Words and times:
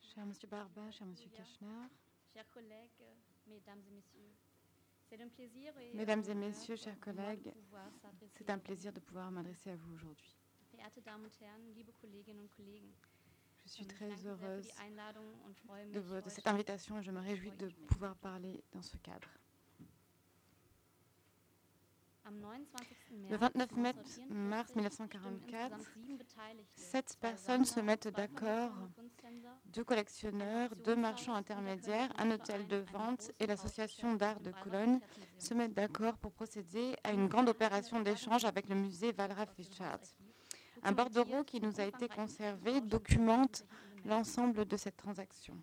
Cher 0.00 0.26
Monsieur 0.26 0.48
Barba, 0.48 0.90
cher 0.90 1.06
Monsieur 1.06 1.30
Kachner, 1.30 1.88
Chers 2.32 2.48
collègues, 2.50 3.04
mesdames 3.46 3.80
et 3.86 3.90
messieurs, 3.90 4.32
c'est 5.08 5.20
un 5.20 5.28
plaisir 5.28 5.72
et 5.78 5.94
Mesdames 5.94 6.22
messieurs, 6.34 6.76
chers 6.76 6.98
collègues, 7.00 7.52
c'est 8.34 8.50
un 8.50 8.58
plaisir 8.58 8.92
de 8.92 9.00
pouvoir 9.00 9.30
m'adresser 9.30 9.70
à 9.70 9.76
vous 9.76 9.94
aujourd'hui. 9.94 10.36
Je 13.64 13.70
suis 13.70 13.86
très 13.86 14.26
heureuse 14.26 14.68
de, 15.92 16.28
cette 16.28 16.46
invitation 16.46 16.98
et 16.98 17.02
je 17.02 17.10
me 17.10 17.20
réjouis 17.20 17.52
de 17.52 17.68
pouvoir 17.86 18.16
parler 18.16 18.62
dans 18.72 18.82
ce 18.82 18.96
cadre. 18.98 19.28
Am 22.28 22.40
29. 22.40 22.86
Le 23.30 23.38
März 23.38 23.40
29 23.40 23.76
mai- 23.76 23.94
1944 23.94 24.28
mars 24.28 24.68
stimmen 24.68 24.76
1944, 24.76 25.72
insgesamt 25.72 25.84
sieben 25.94 26.18
Beteiligte, 26.18 26.78
sept 26.78 27.16
personnes 27.20 27.64
se 27.64 27.80
mettent 27.80 28.08
d'accord, 28.08 28.72
deux 29.66 29.84
collectionneurs, 29.84 30.70
deux 30.84 30.96
marchands 30.96 31.34
intermédiaires, 31.34 32.12
un 32.18 32.30
hôtel 32.30 32.66
de 32.66 32.84
vente 32.92 33.30
et 33.40 33.46
l'association 33.46 34.14
d'art 34.14 34.40
de 34.40 34.52
Cologne 34.62 35.00
se 35.38 35.54
mettent 35.54 35.74
d'accord 35.74 36.18
pour 36.18 36.32
procéder 36.32 36.94
à 37.02 37.12
une 37.12 37.28
grande 37.28 37.48
opération 37.48 38.00
d'échange 38.00 38.44
avec 38.44 38.68
le 38.68 38.74
musée 38.74 39.14
Wallraf 39.16 39.50
Richards. 39.56 40.00
Un 40.82 40.92
bordereau 40.92 41.44
qui 41.44 41.60
nous 41.60 41.80
a 41.80 41.84
été 41.84 42.08
conservé 42.08 42.80
documente 42.82 43.64
l'ensemble 44.04 44.64
de 44.64 44.76
cette 44.76 44.96
transaction. 44.96 45.56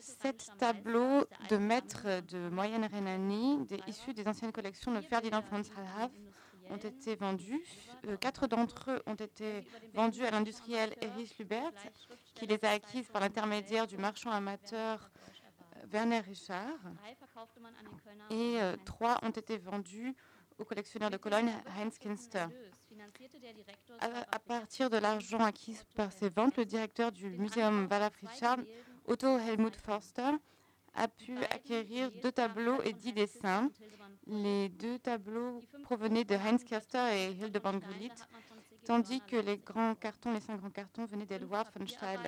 Sept 0.00 0.50
tableaux 0.58 1.24
de 1.50 1.56
maîtres 1.56 2.20
de 2.28 2.48
moyenne 2.48 2.84
Rhénanie, 2.84 3.64
des- 3.66 3.80
issus 3.86 4.14
des 4.14 4.26
anciennes 4.26 4.52
collections 4.52 4.92
de 4.94 5.00
Ferdinand 5.00 5.42
von 5.50 5.62
Salhaf, 5.62 6.10
ont 6.70 6.76
été 6.76 7.14
vendus. 7.14 7.60
Euh, 8.06 8.16
Quatre 8.16 8.46
d'entre 8.48 8.90
eux 8.90 9.02
ont 9.06 9.14
été 9.14 9.64
vendus 9.94 10.24
à 10.24 10.30
l'industriel 10.30 10.94
Erich 11.00 11.38
Lubert, 11.38 11.72
qui 12.34 12.46
les 12.46 12.58
a 12.64 12.70
acquises 12.70 13.08
par 13.08 13.20
l'intermédiaire 13.20 13.86
du 13.86 13.96
marchand 13.96 14.30
amateur 14.30 15.10
Werner 15.92 16.20
Richard. 16.20 16.78
Et 18.30 18.60
euh, 18.60 18.76
trois 18.84 19.18
ont 19.22 19.30
été 19.30 19.58
vendus 19.58 20.14
au 20.58 20.64
collectionneur 20.64 21.10
de 21.10 21.16
Cologne 21.18 21.52
Heinz 21.78 21.98
Kinster. 21.98 22.46
À, 24.00 24.38
partir 24.38 24.90
de 24.90 24.96
l'argent 24.96 25.40
acquis 25.40 25.76
par 25.94 26.12
ces 26.12 26.28
ventes, 26.28 26.56
le 26.56 26.64
directeur 26.64 27.12
du 27.12 27.30
muséum 27.30 27.88
Wallaf 27.90 28.14
Richard, 28.16 28.58
Otto 29.06 29.38
Helmut 29.38 29.76
Forster, 29.76 30.30
a 30.94 31.08
pu 31.08 31.36
acquérir 31.50 32.10
deux 32.22 32.32
tableaux 32.32 32.80
et 32.82 32.92
dix 32.92 33.12
dessins. 33.12 33.70
Les 34.26 34.68
deux 34.70 34.98
tableaux 34.98 35.62
provenaient 35.84 36.24
de 36.24 36.34
Heinz 36.34 36.64
Kerster 36.64 37.06
et 37.12 37.30
Hildebrand 37.32 37.78
Gullit, 37.78 38.10
tandis 38.84 39.20
que 39.20 39.36
les 39.36 39.58
grands 39.58 39.94
cartons, 39.94 40.32
les 40.32 40.40
cinq 40.40 40.58
grands 40.58 40.70
cartons, 40.70 41.04
venaient 41.04 41.26
d'Edward 41.26 41.68
von 41.76 41.86
Steil. 41.86 42.18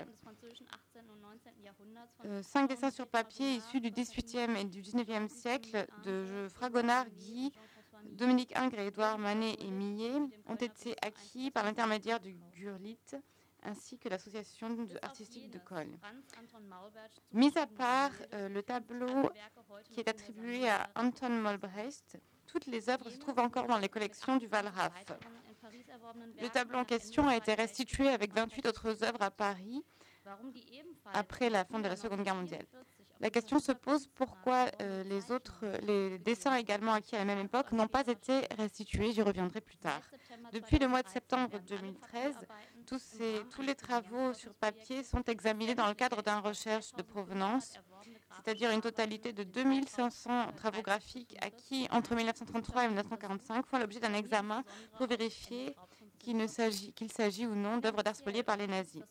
Euh, 2.24 2.42
cinq 2.42 2.68
dessins 2.68 2.90
sur 2.90 3.06
papier 3.06 3.56
issus 3.56 3.80
du 3.80 3.90
XVIIIe 3.90 4.56
et 4.58 4.64
du 4.64 4.82
XIXe 4.82 5.32
siècle 5.32 5.86
de 6.04 6.46
Fragonard, 6.54 7.06
Guy, 7.10 7.52
Dominique 8.08 8.56
Ingres 8.56 8.80
Édouard 8.80 9.18
Manet 9.18 9.54
et 9.58 9.70
Millet 9.70 10.20
ont 10.46 10.56
été 10.56 10.96
acquis 11.02 11.50
par 11.50 11.64
l'intermédiaire 11.64 12.20
du 12.20 12.34
Gurlit 12.54 12.98
ainsi 13.62 13.98
que 13.98 14.08
l'association 14.08 14.86
artistique 15.02 15.50
de 15.50 15.58
Cologne. 15.58 15.98
Mis 17.32 17.56
à 17.58 17.66
part 17.66 18.12
euh, 18.32 18.48
le 18.48 18.62
tableau 18.62 19.30
qui 19.90 20.00
est 20.00 20.08
attribué 20.08 20.68
à 20.68 20.88
Anton 20.94 21.30
Molbrecht, 21.30 22.18
toutes 22.46 22.66
les 22.66 22.88
œuvres 22.88 23.10
se 23.10 23.18
trouvent 23.18 23.40
encore 23.40 23.66
dans 23.66 23.78
les 23.78 23.88
collections 23.88 24.36
du 24.36 24.46
Wallraf. 24.46 24.92
Le 26.40 26.48
tableau 26.48 26.78
en 26.78 26.84
question 26.84 27.28
a 27.28 27.36
été 27.36 27.54
restitué 27.54 28.08
avec 28.08 28.32
28 28.32 28.66
autres 28.66 29.04
œuvres 29.04 29.22
à 29.22 29.30
Paris 29.30 29.84
après 31.12 31.50
la 31.50 31.64
fin 31.64 31.80
de 31.80 31.88
la 31.88 31.96
Seconde 31.96 32.22
Guerre 32.22 32.36
mondiale. 32.36 32.66
La 33.20 33.30
question 33.30 33.58
se 33.58 33.72
pose 33.72 34.06
pourquoi 34.14 34.66
euh, 34.80 35.02
les 35.04 35.32
autres, 35.32 35.64
les 35.82 36.18
dessins 36.18 36.54
également 36.54 36.92
acquis 36.92 37.16
à 37.16 37.18
la 37.18 37.24
même 37.24 37.46
époque 37.46 37.72
n'ont 37.72 37.88
pas 37.88 38.06
été 38.06 38.42
restitués. 38.56 39.12
J'y 39.12 39.22
reviendrai 39.22 39.60
plus 39.60 39.76
tard. 39.76 40.00
Depuis 40.52 40.78
le 40.78 40.86
mois 40.86 41.02
de 41.02 41.08
septembre 41.08 41.58
2013, 41.68 42.36
tous, 42.86 43.18
les 43.60 43.74
travaux 43.74 44.32
sur 44.34 44.54
papier 44.54 45.02
sont 45.02 45.22
examinés 45.24 45.74
dans 45.74 45.88
le 45.88 45.94
cadre 45.94 46.22
d'une 46.22 46.38
recherche 46.44 46.92
de 46.94 47.02
provenance, 47.02 47.74
c'est-à-dire 48.36 48.70
une 48.70 48.80
totalité 48.80 49.32
de 49.32 49.42
2500 49.42 50.52
travaux 50.52 50.82
graphiques 50.82 51.36
acquis 51.40 51.88
entre 51.90 52.14
1933 52.14 52.84
et 52.84 52.88
1945 52.88 53.66
font 53.66 53.78
l'objet 53.78 53.98
d'un 54.00 54.14
examen 54.14 54.62
pour 54.96 55.08
vérifier 55.08 55.74
qu'il 56.18 56.48
s'agit 57.10 57.46
ou 57.46 57.54
non 57.54 57.78
d'œuvres 57.78 58.02
d'art 58.02 58.16
spoliées 58.16 58.44
par 58.44 58.56
les 58.56 58.68
nazis. 58.68 59.02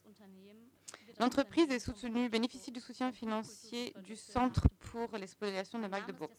L'entreprise 1.19 1.71
est 1.71 1.79
soutenue, 1.79 2.29
bénéficie 2.29 2.71
du 2.71 2.79
soutien 2.79 3.11
financier 3.11 3.93
du 4.03 4.15
Centre 4.15 4.67
pour 4.91 5.17
l'expoliation 5.17 5.79
de 5.79 5.87
Magdebourg. 5.87 6.29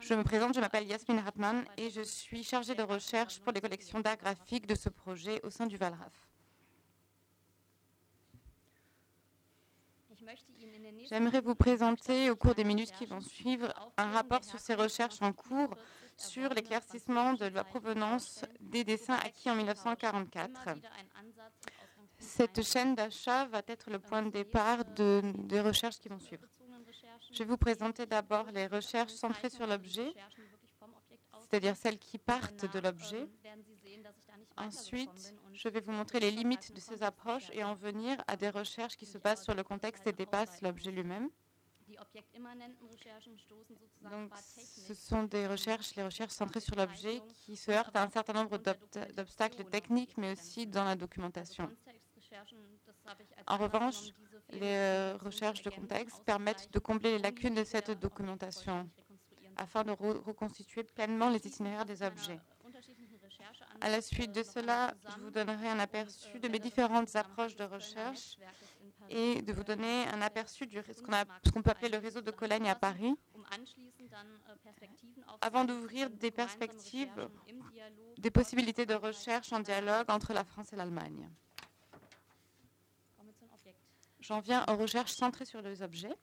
Je 0.00 0.14
me 0.14 0.22
présente, 0.22 0.54
je 0.54 0.60
m'appelle 0.60 0.86
Yasmine 0.86 1.18
Hartmann 1.18 1.64
et 1.76 1.90
je 1.90 2.02
suis 2.02 2.44
chargée 2.44 2.74
de 2.76 2.82
recherche 2.82 3.40
pour 3.40 3.52
les 3.52 3.60
collections 3.60 3.98
d'art 3.98 4.16
graphique 4.16 4.66
de 4.66 4.76
ce 4.76 4.88
projet 4.88 5.40
au 5.42 5.50
sein 5.50 5.66
du 5.66 5.76
Valraf. 5.76 6.12
J'aimerais 11.08 11.40
vous 11.40 11.56
présenter 11.56 12.30
au 12.30 12.36
cours 12.36 12.54
des 12.54 12.64
minutes 12.64 12.92
qui 12.92 13.06
vont 13.06 13.20
suivre 13.20 13.74
un 13.96 14.12
rapport 14.12 14.44
sur 14.44 14.60
ces 14.60 14.74
recherches 14.74 15.20
en 15.20 15.32
cours 15.32 15.74
sur 16.16 16.54
l'éclaircissement 16.54 17.32
de 17.32 17.46
la 17.46 17.64
provenance 17.64 18.44
des 18.60 18.84
dessins 18.84 19.18
acquis 19.24 19.50
en 19.50 19.56
1944. 19.56 20.76
Cette 22.22 22.62
chaîne 22.62 22.94
d'achat 22.94 23.46
va 23.46 23.62
être 23.66 23.90
le 23.90 23.98
point 23.98 24.22
de 24.22 24.30
départ 24.30 24.84
de- 24.84 25.22
des 25.50 25.60
recherches 25.60 25.98
qui 25.98 26.08
vont 26.08 26.18
suivre. 26.20 26.46
Je 27.32 27.38
vais 27.38 27.44
vous 27.44 27.56
présenter 27.56 28.06
d'abord 28.06 28.50
les 28.52 28.66
recherches 28.66 29.12
centrées 29.12 29.50
sur 29.50 29.66
l'objet, 29.66 30.14
c'est-à-dire 31.40 31.76
celles 31.76 31.98
qui 31.98 32.18
partent 32.18 32.64
de 32.72 32.78
l'objet. 32.78 33.28
Ensuite, 34.56 35.34
je 35.52 35.68
vais 35.68 35.80
vous 35.80 35.92
montrer 35.92 36.20
les 36.20 36.30
limites 36.30 36.72
de 36.72 36.80
ces 36.80 37.02
approches 37.02 37.50
et 37.52 37.64
en 37.64 37.74
venir 37.74 38.22
à 38.26 38.36
des 38.36 38.50
recherches 38.50 38.96
qui 38.96 39.06
se 39.06 39.18
basent 39.18 39.42
sur 39.42 39.54
le 39.54 39.64
contexte 39.64 40.06
et 40.06 40.12
dépassent 40.12 40.62
l'objet 40.62 40.90
lui-même. 40.92 41.28
Donc, 44.00 44.32
ce 44.36 44.94
sont 44.94 45.24
des 45.24 45.46
recherches, 45.46 45.94
les 45.94 46.04
recherches 46.04 46.32
centrées 46.32 46.60
sur 46.60 46.74
l'objet 46.76 47.20
qui 47.44 47.56
se 47.56 47.70
heurtent 47.70 47.94
à 47.96 48.02
un 48.04 48.08
certain 48.10 48.32
nombre 48.32 48.56
d'obst- 48.58 49.12
d'obstacles 49.14 49.64
techniques, 49.64 50.16
mais 50.16 50.32
aussi 50.32 50.66
dans 50.66 50.84
la 50.84 50.96
documentation. 50.96 51.70
En 53.46 53.56
revanche, 53.56 53.96
les 54.50 54.60
euh, 54.62 55.16
recherches 55.20 55.62
de 55.62 55.70
contexte 55.70 56.22
permettent 56.24 56.72
de 56.72 56.78
combler 56.78 57.12
les 57.12 57.18
lacunes 57.18 57.54
de 57.54 57.64
cette 57.64 57.90
documentation 57.92 58.88
afin 59.56 59.84
de 59.84 59.90
re- 59.92 60.18
reconstituer 60.24 60.82
pleinement 60.82 61.28
les 61.28 61.46
itinéraires 61.46 61.84
des 61.84 62.02
objets. 62.02 62.40
À 63.80 63.90
la 63.90 64.00
suite 64.00 64.32
de 64.32 64.42
cela, 64.42 64.94
je 65.14 65.20
vous 65.20 65.30
donnerai 65.30 65.68
un 65.68 65.78
aperçu 65.78 66.38
de 66.38 66.48
mes 66.48 66.58
différentes 66.58 67.14
approches 67.16 67.54
de 67.56 67.64
recherche 67.64 68.38
et 69.10 69.42
de 69.42 69.52
vous 69.52 69.64
donner 69.64 70.06
un 70.08 70.22
aperçu 70.22 70.66
de 70.66 70.80
ce 70.80 71.02
qu'on 71.02 71.12
a- 71.12 71.24
ce 71.44 71.50
qu'on 71.50 71.62
peut 71.62 71.70
appeler 71.70 71.90
le 71.90 71.98
réseau 71.98 72.20
de 72.22 72.30
Cologne 72.30 72.68
à 72.70 72.74
Paris, 72.74 73.14
avant 75.40 75.64
d'ouvrir 75.64 76.08
des 76.08 76.30
perspectives, 76.30 77.28
des 78.18 78.30
possibilités 78.30 78.86
de 78.86 78.94
recherche 78.94 79.52
en 79.52 79.60
dialogue 79.60 80.06
entre 80.10 80.32
la 80.32 80.44
France 80.44 80.72
et 80.72 80.76
l'Allemagne. 80.76 81.28
J'en 84.22 84.40
viens 84.40 84.64
aux 84.68 84.76
recherches 84.76 85.12
centrées 85.12 85.44
sur 85.44 85.60
les 85.62 85.82
objets. 85.82 86.14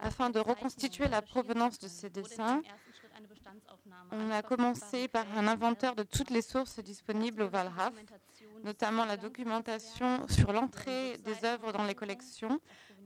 Afin 0.00 0.30
de 0.30 0.40
reconstituer 0.40 1.06
la 1.06 1.22
provenance 1.22 1.78
de 1.78 1.86
ces 1.86 2.10
dessins, 2.10 2.62
on 4.10 4.30
a 4.30 4.42
commencé 4.42 5.06
par 5.06 5.26
un 5.36 5.46
inventeur 5.46 5.94
de 5.94 6.02
toutes 6.02 6.30
les 6.30 6.42
sources 6.42 6.80
disponibles 6.80 7.42
au 7.42 7.48
Wallraf, 7.48 7.92
notamment 8.64 9.04
la 9.04 9.16
documentation 9.16 10.26
sur 10.28 10.52
l'entrée 10.52 11.18
des 11.18 11.44
œuvres 11.44 11.72
dans 11.72 11.84
les 11.84 11.94
collections, 11.94 12.58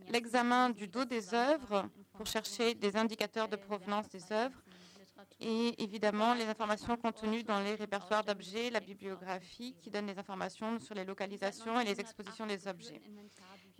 l'examen 0.08 0.70
du 0.70 0.86
dos 0.86 1.04
des 1.04 1.34
œuvres 1.34 1.88
pour 2.14 2.26
chercher 2.26 2.74
des 2.74 2.96
indicateurs 2.96 3.48
de 3.48 3.56
provenance 3.56 4.08
des 4.08 4.32
œuvres, 4.32 4.62
et 5.40 5.82
évidemment 5.82 6.34
les 6.34 6.44
informations 6.46 6.96
contenues 6.96 7.44
dans 7.44 7.60
les 7.60 7.74
répertoires 7.74 8.24
d'objets, 8.24 8.70
la 8.70 8.80
bibliographie 8.80 9.76
qui 9.80 9.90
donne 9.90 10.06
des 10.06 10.18
informations 10.18 10.80
sur 10.80 10.94
les 10.94 11.04
localisations 11.04 11.80
et 11.80 11.84
les 11.84 12.00
expositions 12.00 12.46
des 12.46 12.66
objets. 12.66 13.00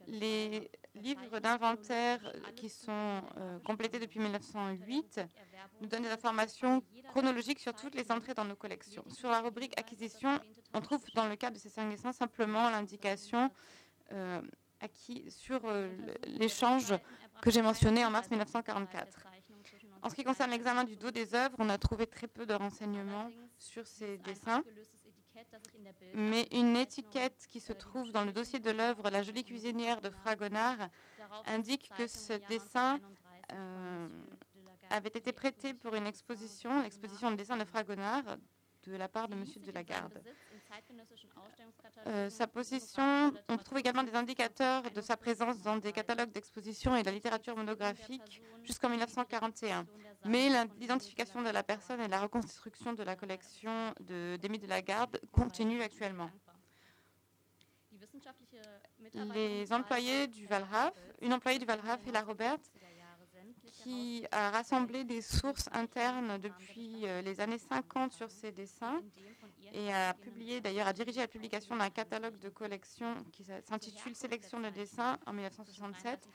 Les 0.07 0.71
livres 0.95 1.41
d'inventaire 1.41 2.21
qui 2.57 2.69
sont 2.69 3.23
euh, 3.37 3.59
complétés 3.61 3.99
depuis 3.99 4.21
1908 4.21 5.21
nous 5.81 5.89
donnent 5.89 6.05
des 6.05 6.11
informations 6.11 6.83
chronologiques 7.11 7.59
sur 7.59 7.75
toutes 7.75 7.95
les 7.95 8.11
entrées 8.11 8.35
dans 8.35 8.45
nos 8.45 8.57
collections. 8.57 9.05
Sur 9.11 9.31
la 9.31 9.41
rubrique 9.41 9.79
acquisition, 9.79 10.41
on 10.75 10.81
trouve 10.81 11.05
dans 11.15 11.27
le 11.27 11.37
cas 11.37 11.51
de 11.51 11.59
ces 11.59 11.69
cinq 11.69 11.91
dessins 11.91 12.13
simplement 12.13 12.71
l'indication 12.71 13.51
euh, 14.13 14.41
sur 15.29 15.61
euh, 15.65 15.91
l'échange 16.25 16.95
que 17.43 17.51
j'ai 17.51 17.63
mentionné 17.63 18.05
en 18.05 18.11
mars 18.11 18.31
1944. 18.31 19.29
En 20.09 20.11
ce 20.11 20.17
qui 20.17 20.25
concerne 20.25 20.53
l'examen 20.53 20.85
du 20.85 20.97
dos 20.97 21.11
des 21.11 21.35
œuvres, 21.35 21.55
on 21.59 21.69
a 21.69 21.77
trouvé 21.77 22.07
très 22.07 22.29
peu 22.29 22.47
de 22.47 22.55
renseignements 22.55 23.29
sur 23.59 23.87
ces 23.87 24.17
dessins. 24.17 24.65
mais 26.15 26.49
une 26.51 26.77
étiquette 26.77 27.47
qui 27.51 27.61
se 27.61 27.75
trouve 27.75 28.11
dans 28.11 28.25
le 28.25 28.33
dossier 28.33 28.59
de 28.59 28.71
l'œuvre 28.71 29.11
La 29.11 29.23
jolie 29.23 29.45
cuisinière 29.45 30.01
de 30.01 30.09
Fragonard 30.09 30.89
indique 31.45 31.91
que 31.99 32.07
ce 32.07 32.33
dessin 32.49 33.01
euh, 33.53 34.09
avait 34.89 35.11
été 35.11 35.31
prêté 35.31 35.75
pour 35.75 35.95
une 35.95 36.07
exposition, 36.07 36.83
l'exposition 36.83 37.31
de 37.31 37.37
dessin 37.37 37.59
de 37.59 37.67
Fragonard, 37.67 38.39
de 38.89 38.97
la 38.97 39.09
part 39.09 39.29
de 39.29 39.35
M. 39.35 39.45
de 39.45 39.73
Lagarde. 39.73 40.23
Euh, 42.07 42.31
sa 42.31 42.47
position, 42.47 43.33
on 43.49 43.57
trouve 43.57 43.79
également 43.79 44.03
des 44.03 44.15
indicateurs 44.15 44.83
de 44.91 45.01
sa 45.01 45.17
présence 45.17 45.61
dans 45.63 45.77
des 45.77 45.93
catalogues 45.93 46.31
d'exposition 46.31 46.97
et 46.97 47.03
de 47.03 47.07
la 47.07 47.13
littérature 47.13 47.57
monographique 47.57 48.43
jusqu'en 48.65 48.89
1941. 48.89 49.87
Mais 50.25 50.49
l'identification 50.79 51.43
de 51.43 51.51
la 51.51 51.63
personne 51.63 52.01
et 52.01 52.09
la 52.09 52.21
reconstruction 52.21 52.93
de 52.93 53.03
la 53.03 53.17
collection 53.17 53.95
d'Émile 54.01 54.61
de, 54.61 54.67
de 54.67 54.71
Lagarde 54.71 55.21
continue 55.33 55.83
actuellement. 55.83 56.31
Les 59.35 59.73
employés 59.73 60.27
du 60.27 60.47
Valraf, 60.47 60.95
une 61.21 61.33
employée 61.33 61.59
du 61.59 61.65
Valraf 61.65 62.01
et 62.07 62.13
la 62.13 62.23
Robert, 62.23 62.59
qui 63.89 64.27
a 64.33 64.51
rassemblé 64.51 65.05
des 65.05 65.23
sources 65.23 65.69
internes 65.73 66.39
depuis 66.39 67.07
euh, 67.07 67.23
les 67.23 67.41
années 67.41 67.59
50 67.59 68.13
sur 68.13 68.31
ces 68.31 68.53
dessins 68.53 69.01
et 69.73 69.93
a 69.93 70.13
publié, 70.15 70.61
d'ailleurs, 70.61 70.87
a 70.87 70.93
dirigé 70.93 71.21
la 71.21 71.29
publication 71.29 71.75
d'un 71.77 71.89
catalogue 71.89 72.39
de 72.39 72.51
collection 72.51 73.15
qui 73.33 73.45
s'intitule 73.45 74.15
Sélection 74.15 74.61
de 74.61 74.69
dessins 74.69 75.19
en 75.27 75.33
1967, 75.33 76.29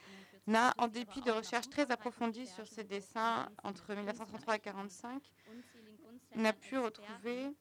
n'a, 0.48 0.74
en 0.78 0.88
dépit 0.88 1.20
de 1.20 1.30
recherches 1.30 1.68
très 1.68 1.90
approfondies 1.90 2.46
sur 2.46 2.66
ces 2.66 2.84
dessins 2.84 3.48
entre 3.62 3.94
1933 3.94 4.56
et 4.56 4.60
1945, 4.64 5.22
n'a 6.36 6.52
pu 6.52 6.78
retrouver 6.78 7.52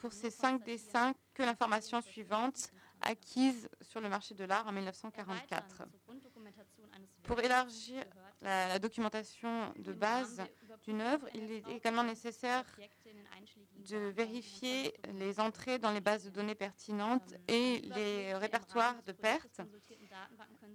pour 0.00 0.12
ces 0.12 0.30
cinq 0.30 0.64
dessins 0.64 1.12
que 1.34 1.42
l'information 1.42 2.00
suivante 2.00 2.70
acquise 3.02 3.68
sur 3.82 4.00
le 4.00 4.08
marché 4.08 4.34
de 4.34 4.44
l'art 4.44 4.66
en 4.66 4.72
1944. 4.72 5.82
Pour 7.26 7.40
élargir 7.40 8.04
la, 8.42 8.78
documentation 8.78 9.72
de 9.76 9.92
base 9.92 10.42
d'une 10.84 11.00
œuvre, 11.00 11.26
il 11.34 11.50
est 11.50 11.68
également 11.68 12.04
nécessaire 12.04 12.64
de 13.88 13.96
vérifier 13.96 14.94
les 15.14 15.40
entrées 15.40 15.78
dans 15.78 15.90
les 15.90 16.00
bases 16.00 16.24
de 16.24 16.30
données 16.30 16.54
pertinentes 16.54 17.34
et 17.48 17.80
les 17.94 18.34
répertoires 18.34 19.02
de 19.04 19.12
pertes. 19.12 19.60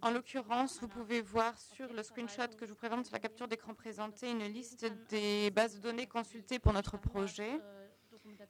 En 0.01 0.11
l'occurrence, 0.11 0.79
vous 0.81 0.87
pouvez 0.87 1.21
voir 1.21 1.57
sur 1.57 1.93
le 1.93 2.03
screenshot 2.03 2.47
que 2.57 2.65
je 2.65 2.71
vous 2.71 2.77
présente 2.77 3.05
sur 3.05 3.13
la 3.13 3.19
capture 3.19 3.47
d'écran 3.47 3.73
présentée 3.73 4.29
une 4.29 4.45
liste 4.45 4.85
des 5.09 5.51
bases 5.51 5.75
de 5.75 5.81
données 5.81 6.07
consultées 6.07 6.59
pour 6.59 6.73
notre 6.73 6.97
projet. 6.97 7.59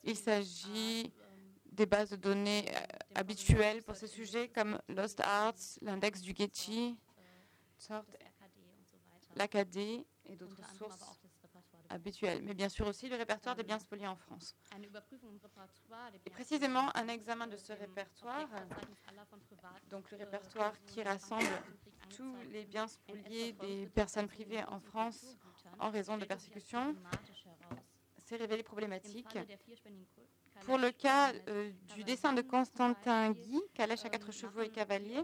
Il 0.03 0.15
s'agit 0.15 1.11
des 1.71 1.85
bases 1.85 2.09
de 2.09 2.15
données 2.17 2.65
euh, 2.69 2.79
habituelles 3.15 3.81
pour 3.83 3.95
ce 3.95 4.07
sujet 4.07 4.49
comme 4.49 4.77
Lost 4.89 5.21
Arts, 5.21 5.55
l'index 5.81 6.21
du 6.21 6.35
Getty, 6.35 6.97
l'AKD 9.35 10.05
et 10.25 10.35
d'autres 10.35 10.63
sources 10.77 11.21
habituelles, 11.89 12.41
mais 12.43 12.53
bien 12.53 12.69
sûr 12.69 12.87
aussi 12.87 13.09
le 13.09 13.15
répertoire 13.15 13.55
des 13.55 13.63
biens 13.63 13.79
spoliés 13.79 14.07
en 14.07 14.15
France. 14.15 14.55
Et 16.25 16.29
précisément, 16.29 16.95
un 16.95 17.07
examen 17.07 17.47
de 17.47 17.57
ce 17.57 17.73
répertoire, 17.73 18.47
donc 19.89 20.09
le 20.11 20.17
répertoire 20.17 20.73
qui 20.85 21.03
rassemble 21.03 21.45
tous 22.15 22.35
les 22.51 22.65
biens 22.65 22.87
spoliés 22.87 23.53
des 23.53 23.87
personnes 23.87 24.27
privées 24.27 24.63
en 24.65 24.79
France 24.79 25.37
en 25.79 25.89
raison 25.89 26.17
de 26.17 26.25
persécutions, 26.25 26.95
s'est 28.17 28.37
révélé 28.37 28.63
problématique. 28.63 29.37
Pour 30.65 30.77
le 30.77 30.91
cas 30.91 31.33
euh, 31.47 31.71
du 31.95 32.03
dessin 32.03 32.33
de 32.33 32.41
Constantin 32.41 33.31
Guy, 33.31 33.61
Calèche 33.73 34.05
à 34.05 34.09
quatre 34.09 34.31
chevaux 34.31 34.61
et 34.61 34.69
cavalier, 34.69 35.23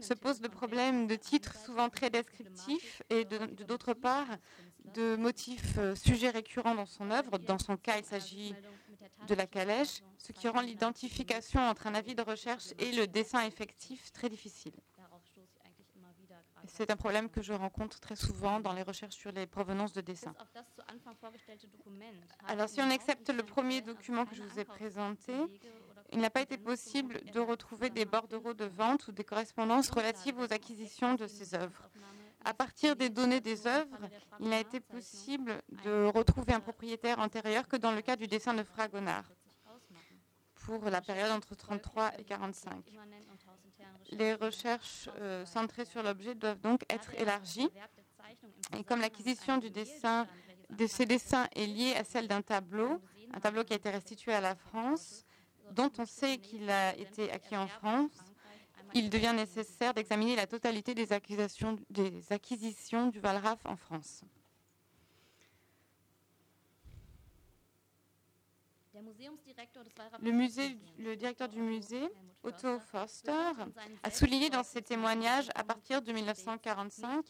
se 0.00 0.14
pose 0.14 0.40
le 0.40 0.48
problème 0.48 1.06
de 1.06 1.16
titres 1.16 1.56
souvent 1.56 1.88
très 1.88 2.10
descriptifs 2.10 3.02
et 3.10 3.24
d'autre 3.24 3.94
part 3.94 4.26
de 4.94 5.16
motifs 5.16 5.78
euh, 5.78 5.94
sujets 5.94 6.30
récurrents 6.30 6.74
dans 6.74 6.86
son 6.86 7.10
œuvre. 7.10 7.38
Dans 7.38 7.58
son 7.58 7.76
cas, 7.76 7.98
il 7.98 8.04
s'agit 8.04 8.54
de 9.26 9.34
la 9.34 9.46
calèche, 9.46 10.02
ce 10.18 10.32
qui 10.32 10.48
rend 10.48 10.60
l'identification 10.60 11.60
entre 11.60 11.86
un 11.86 11.94
avis 11.94 12.14
de 12.14 12.22
recherche 12.22 12.72
et 12.78 12.92
le 12.92 13.06
dessin 13.06 13.44
effectif 13.46 14.12
très 14.12 14.28
difficile. 14.28 14.72
C'est 16.72 16.90
un 16.90 16.96
problème 16.96 17.28
que 17.28 17.42
je 17.42 17.52
rencontre 17.52 18.00
très 18.00 18.16
souvent 18.16 18.60
dans 18.60 18.72
les 18.72 18.82
recherches 18.82 19.16
sur 19.16 19.32
les 19.32 19.46
provenances 19.46 19.92
de 19.92 20.00
dessins. 20.00 20.34
Alors, 22.46 22.68
si 22.68 22.80
on 22.80 22.90
accepte 22.90 23.28
le 23.30 23.42
premier 23.42 23.80
document 23.80 24.24
que 24.24 24.34
je 24.34 24.42
vous 24.42 24.58
ai 24.58 24.64
présenté, 24.64 25.32
il 26.12 26.20
n'a 26.20 26.30
pas 26.30 26.40
été 26.40 26.56
possible 26.56 27.20
de 27.32 27.40
retrouver 27.40 27.90
des 27.90 28.04
bordereaux 28.04 28.54
de 28.54 28.64
vente 28.64 29.08
ou 29.08 29.12
des 29.12 29.24
correspondances 29.24 29.90
relatives 29.90 30.38
aux 30.38 30.52
acquisitions 30.52 31.14
de 31.14 31.26
ces 31.26 31.54
œuvres. 31.54 31.90
À 32.44 32.54
partir 32.54 32.96
des 32.96 33.10
données 33.10 33.40
des 33.40 33.66
œuvres, 33.66 34.08
il 34.38 34.48
n'a 34.48 34.60
été 34.60 34.80
possible 34.80 35.60
de 35.84 36.06
retrouver 36.06 36.54
un 36.54 36.60
propriétaire 36.60 37.18
antérieur 37.18 37.68
que 37.68 37.76
dans 37.76 37.92
le 37.92 38.00
cas 38.00 38.16
du 38.16 38.26
dessin 38.26 38.54
de 38.54 38.62
Fragonard 38.62 39.24
pour 40.54 40.84
la 40.84 41.00
période 41.00 41.30
entre 41.32 41.54
33 41.54 42.12
et 42.18 42.24
45. 42.24 42.84
Les 44.10 44.34
recherches 44.34 45.08
euh, 45.18 45.44
centrées 45.46 45.84
sur 45.84 46.02
l'objet 46.02 46.34
doivent 46.34 46.60
donc 46.60 46.82
être 46.88 47.14
élargies. 47.14 47.68
Et 48.76 48.84
comme 48.84 49.00
l'acquisition 49.00 49.58
de 49.58 50.86
ces 50.86 51.06
dessins 51.06 51.48
est 51.54 51.66
liée 51.66 51.94
à 51.96 52.04
celle 52.04 52.28
d'un 52.28 52.42
tableau, 52.42 53.00
un 53.32 53.40
tableau 53.40 53.64
qui 53.64 53.72
a 53.72 53.76
été 53.76 53.90
restitué 53.90 54.32
à 54.32 54.40
la 54.40 54.54
France, 54.54 55.24
dont 55.72 55.90
on 55.98 56.06
sait 56.06 56.38
qu'il 56.38 56.68
a 56.70 56.96
été 56.96 57.30
acquis 57.30 57.56
en 57.56 57.68
France, 57.68 58.12
il 58.94 59.08
devient 59.08 59.32
nécessaire 59.34 59.94
d'examiner 59.94 60.34
la 60.34 60.46
totalité 60.46 60.94
des 60.94 61.06
des 61.90 62.32
acquisitions 62.32 63.06
du 63.06 63.20
Valraf 63.20 63.64
en 63.64 63.76
France. 63.76 64.24
Le, 70.98 71.14
directeur 71.14 71.48
du 71.48 71.60
musée, 71.60 72.08
Otto 72.42 72.78
Forster, 72.80 73.52
a 74.02 74.10
souligné 74.10 74.50
dans 74.50 74.62
ses 74.62 74.82
témoignages 74.82 75.48
à 75.54 75.64
partir 75.64 76.02
de 76.02 76.12
1945 76.12 77.26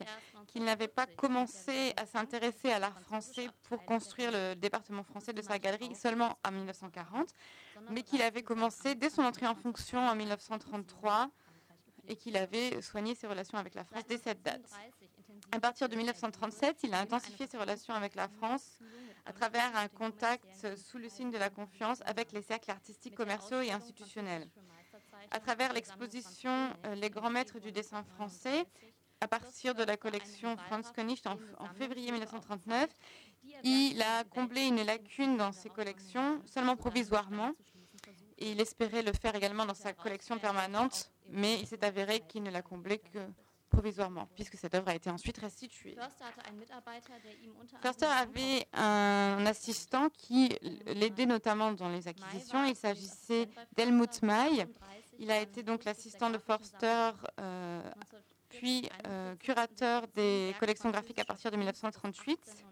qu'il 0.46 0.64
n'avait 0.64 0.88
pas 0.88 1.06
commencé 1.06 1.92
à 1.96 2.06
s'intéresser 2.06 2.70
à 2.70 2.78
l'art 2.78 3.00
français 3.00 3.48
pour 3.64 3.84
construire 3.84 4.30
le 4.32 4.54
département 4.54 5.02
français 5.02 5.32
de 5.32 5.42
sa 5.42 5.58
galerie 5.58 5.94
seulement 5.94 6.38
en 6.46 6.52
1940, 6.52 7.28
mais 7.90 8.02
qu'il 8.02 8.22
avait 8.22 8.42
commencé 8.42 8.94
dès 8.94 9.10
son 9.10 9.22
entrée 9.22 9.46
en 9.46 9.54
fonction 9.54 10.00
en 10.00 10.14
1933 10.14 11.30
et 12.08 12.16
qu'il 12.16 12.36
avait 12.36 12.80
soigné 12.82 13.14
ses 13.14 13.26
relations 13.26 13.58
avec 13.58 13.74
la 13.74 13.84
France 13.84 14.04
dès 14.08 14.18
cette 14.18 14.42
date. 14.42 14.68
À 15.52 15.60
partir 15.60 15.88
de 15.88 15.96
1937, 15.96 16.84
il 16.84 16.94
a 16.94 17.00
intensifié 17.00 17.46
ses 17.46 17.56
relations 17.56 17.94
avec 17.94 18.14
la 18.14 18.28
France 18.28 18.78
à 19.26 19.32
travers 19.32 19.76
un 19.76 19.88
contact 19.88 20.76
sous 20.76 20.98
le 20.98 21.08
signe 21.08 21.30
de 21.30 21.38
la 21.38 21.50
confiance 21.50 22.02
avec 22.06 22.32
les 22.32 22.42
cercles 22.42 22.70
artistiques, 22.70 23.14
commerciaux 23.14 23.60
et 23.60 23.70
institutionnels. 23.70 24.48
À 25.30 25.40
travers 25.40 25.72
l'exposition 25.72 26.70
euh, 26.86 26.94
Les 26.94 27.10
grands 27.10 27.30
maîtres 27.30 27.60
du 27.60 27.72
dessin 27.72 28.02
français, 28.02 28.64
à 29.20 29.28
partir 29.28 29.74
de 29.74 29.84
la 29.84 29.96
collection 29.96 30.56
Franz 30.56 30.88
en, 31.26 31.36
en, 31.58 31.68
février 31.74 32.10
1939, 32.10 32.88
il 33.64 34.00
a 34.02 34.24
comblé 34.24 34.66
une 34.66 34.82
lacune 34.82 35.36
dans 35.36 35.52
ses 35.52 35.68
collections, 35.68 36.40
seulement 36.46 36.76
provisoirement, 36.76 37.52
et 38.38 38.52
il 38.52 38.60
espérait 38.60 39.02
le 39.02 39.12
faire 39.12 39.34
également 39.34 39.66
dans 39.66 39.74
sa 39.74 39.92
collection 39.92 40.38
permanente, 40.38 41.10
mais 41.28 41.60
il 41.60 41.66
s'est 41.66 41.84
avéré 41.84 42.20
qu'il 42.20 42.42
ne 42.42 42.50
l'a 42.50 42.62
comblé 42.62 42.98
que 42.98 43.18
provisoirement, 43.70 44.28
puisque 44.34 44.56
cette 44.56 44.74
œuvre 44.74 44.88
a 44.88 44.94
été 44.94 45.08
ensuite 45.10 45.38
restituée. 45.38 45.96
Förster 47.80 48.06
avait 48.06 48.66
un 48.74 49.46
assistant 49.46 50.08
qui 50.10 50.50
l'aidait 50.86 51.26
notamment 51.26 51.72
dans 51.72 51.88
les 51.88 52.06
acquisitions. 52.08 52.64
Il 52.64 52.76
s'agissait 52.76 53.48
d'Helmut 53.76 54.22
May. 54.22 54.66
Il 55.18 55.30
a 55.30 55.40
été 55.40 55.62
donc 55.62 55.84
l'assistant 55.84 56.30
de 56.30 56.38
Forster, 56.38 57.10
euh, 57.40 57.82
puis 58.48 58.88
euh, 59.06 59.36
curateur 59.36 60.06
des 60.08 60.54
collections 60.58 60.90
graphiques 60.90 61.18
à 61.18 61.24
partir 61.24 61.50
de 61.50 61.56
1938. 61.56 62.64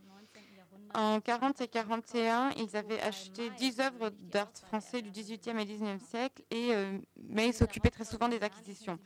En 0.94 1.20
40 1.20 1.60
et 1.60 1.68
41, 1.68 2.50
ils 2.56 2.76
avaient 2.76 3.00
acheté 3.00 3.50
10 3.50 3.80
œuvres 3.80 4.10
d'art 4.10 4.50
français 4.66 5.02
du 5.02 5.10
18e 5.10 5.58
et 5.58 5.64
19e 5.64 5.98
siècle, 6.00 6.42
et, 6.50 6.72
euh, 6.72 6.98
mais 7.16 7.48
ils 7.48 7.54
s'occupaient 7.54 7.90
très 7.90 8.04
souvent 8.04 8.28
des 8.28 8.42
acquisitions. 8.42 8.98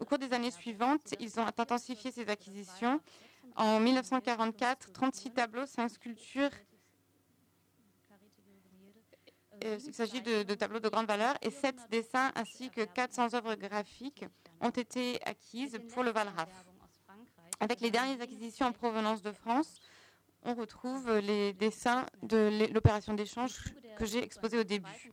Au 0.00 0.04
cours 0.04 0.18
des 0.18 0.32
années 0.32 0.50
suivantes, 0.50 1.14
ils 1.20 1.38
ont 1.38 1.46
intensifié 1.46 2.10
ces 2.10 2.28
acquisitions. 2.28 3.00
En 3.54 3.80
1944, 3.80 4.92
36 4.92 5.32
tableaux, 5.32 5.66
5 5.66 5.88
sculptures. 5.88 6.50
Euh, 9.64 9.78
il 9.86 9.94
s'agit 9.94 10.20
de, 10.20 10.42
tableaux 10.54 10.80
de 10.80 10.88
grande 10.88 11.06
valeur 11.06 11.34
et 11.40 11.50
7 11.50 11.74
dessins 11.90 12.30
ainsi 12.34 12.70
que 12.70 12.84
400 12.84 13.34
œuvres 13.34 13.54
graphiques 13.54 14.24
ont 14.60 14.70
été 14.70 15.18
acquises 15.24 15.78
pour 15.92 16.02
le 16.02 16.10
Valraf. 16.10 16.66
Avec 17.60 17.80
les 17.80 17.90
dernières 17.90 18.20
acquisitions 18.20 18.66
en 18.66 18.72
provenance 18.72 19.22
de 19.22 19.32
France, 19.32 19.80
on 20.42 20.54
retrouve 20.54 21.18
les 21.18 21.52
dessins 21.52 22.06
de 22.22 22.70
l'opération 22.72 23.14
d'échange 23.14 23.74
que 23.98 24.04
j'ai 24.04 24.22
exposé 24.22 24.58
au 24.58 24.64
début. 24.64 25.12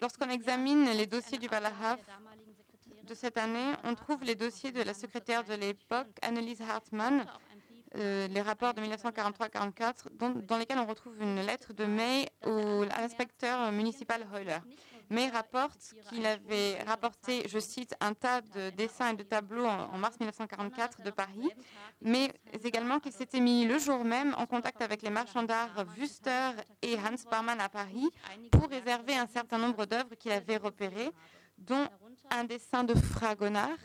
Lorsqu'on 0.00 0.30
examine 0.30 0.90
les 0.90 1.06
dossiers 1.06 1.38
du 1.38 1.48
Wallerhaf 1.48 2.00
de 3.04 3.14
cette 3.14 3.36
année, 3.36 3.72
on 3.84 3.94
trouve 3.94 4.24
les 4.24 4.34
dossiers 4.34 4.72
de 4.72 4.82
la 4.82 4.94
secrétaire 4.94 5.44
de 5.44 5.54
l'époque, 5.54 6.08
Annelise 6.22 6.60
Hartmann, 6.60 7.26
euh, 7.96 8.26
les 8.28 8.40
rapports 8.40 8.74
de 8.74 8.80
1943-44, 8.80 10.46
dans, 10.46 10.56
lesquels 10.56 10.78
on 10.78 10.86
retrouve 10.86 11.20
une 11.20 11.40
lettre 11.40 11.72
de 11.74 11.84
May 11.84 12.28
au, 12.46 12.82
à 12.82 13.00
l'inspecteur 13.00 13.70
municipal 13.70 14.26
Heuler. 14.34 14.58
May 15.12 15.28
rapporte 15.28 15.94
qu'il 16.08 16.24
avait 16.24 16.82
rapporté, 16.84 17.46
je 17.46 17.58
cite, 17.58 17.94
un 18.00 18.14
tas 18.14 18.40
de 18.40 18.70
dessins 18.70 19.10
et 19.10 19.14
de 19.14 19.22
tableaux 19.22 19.66
en, 19.66 19.98
mars 19.98 20.18
1944 20.18 21.02
de 21.02 21.10
Paris, 21.10 21.50
mais 22.00 22.32
également 22.64 22.98
qu'il 22.98 23.12
s'était 23.12 23.40
mis 23.40 23.66
le 23.66 23.78
jour 23.78 24.04
même 24.04 24.34
en 24.38 24.46
contact 24.46 24.80
avec 24.80 25.02
les 25.02 25.10
marchands 25.10 25.42
d'art 25.42 25.84
Wüster 25.98 26.52
et 26.80 26.96
Hans 26.96 27.30
Barmann 27.30 27.60
à 27.60 27.68
Paris 27.68 28.08
pour 28.50 28.70
réserver 28.70 29.14
un 29.14 29.26
certain 29.26 29.58
nombre 29.58 29.84
d'œuvres 29.84 30.14
qu'il 30.14 30.32
avait 30.32 30.56
repérées, 30.56 31.10
dont 31.58 31.86
un 32.30 32.44
dessin 32.44 32.82
de 32.82 32.94
Fragonard 32.94 33.76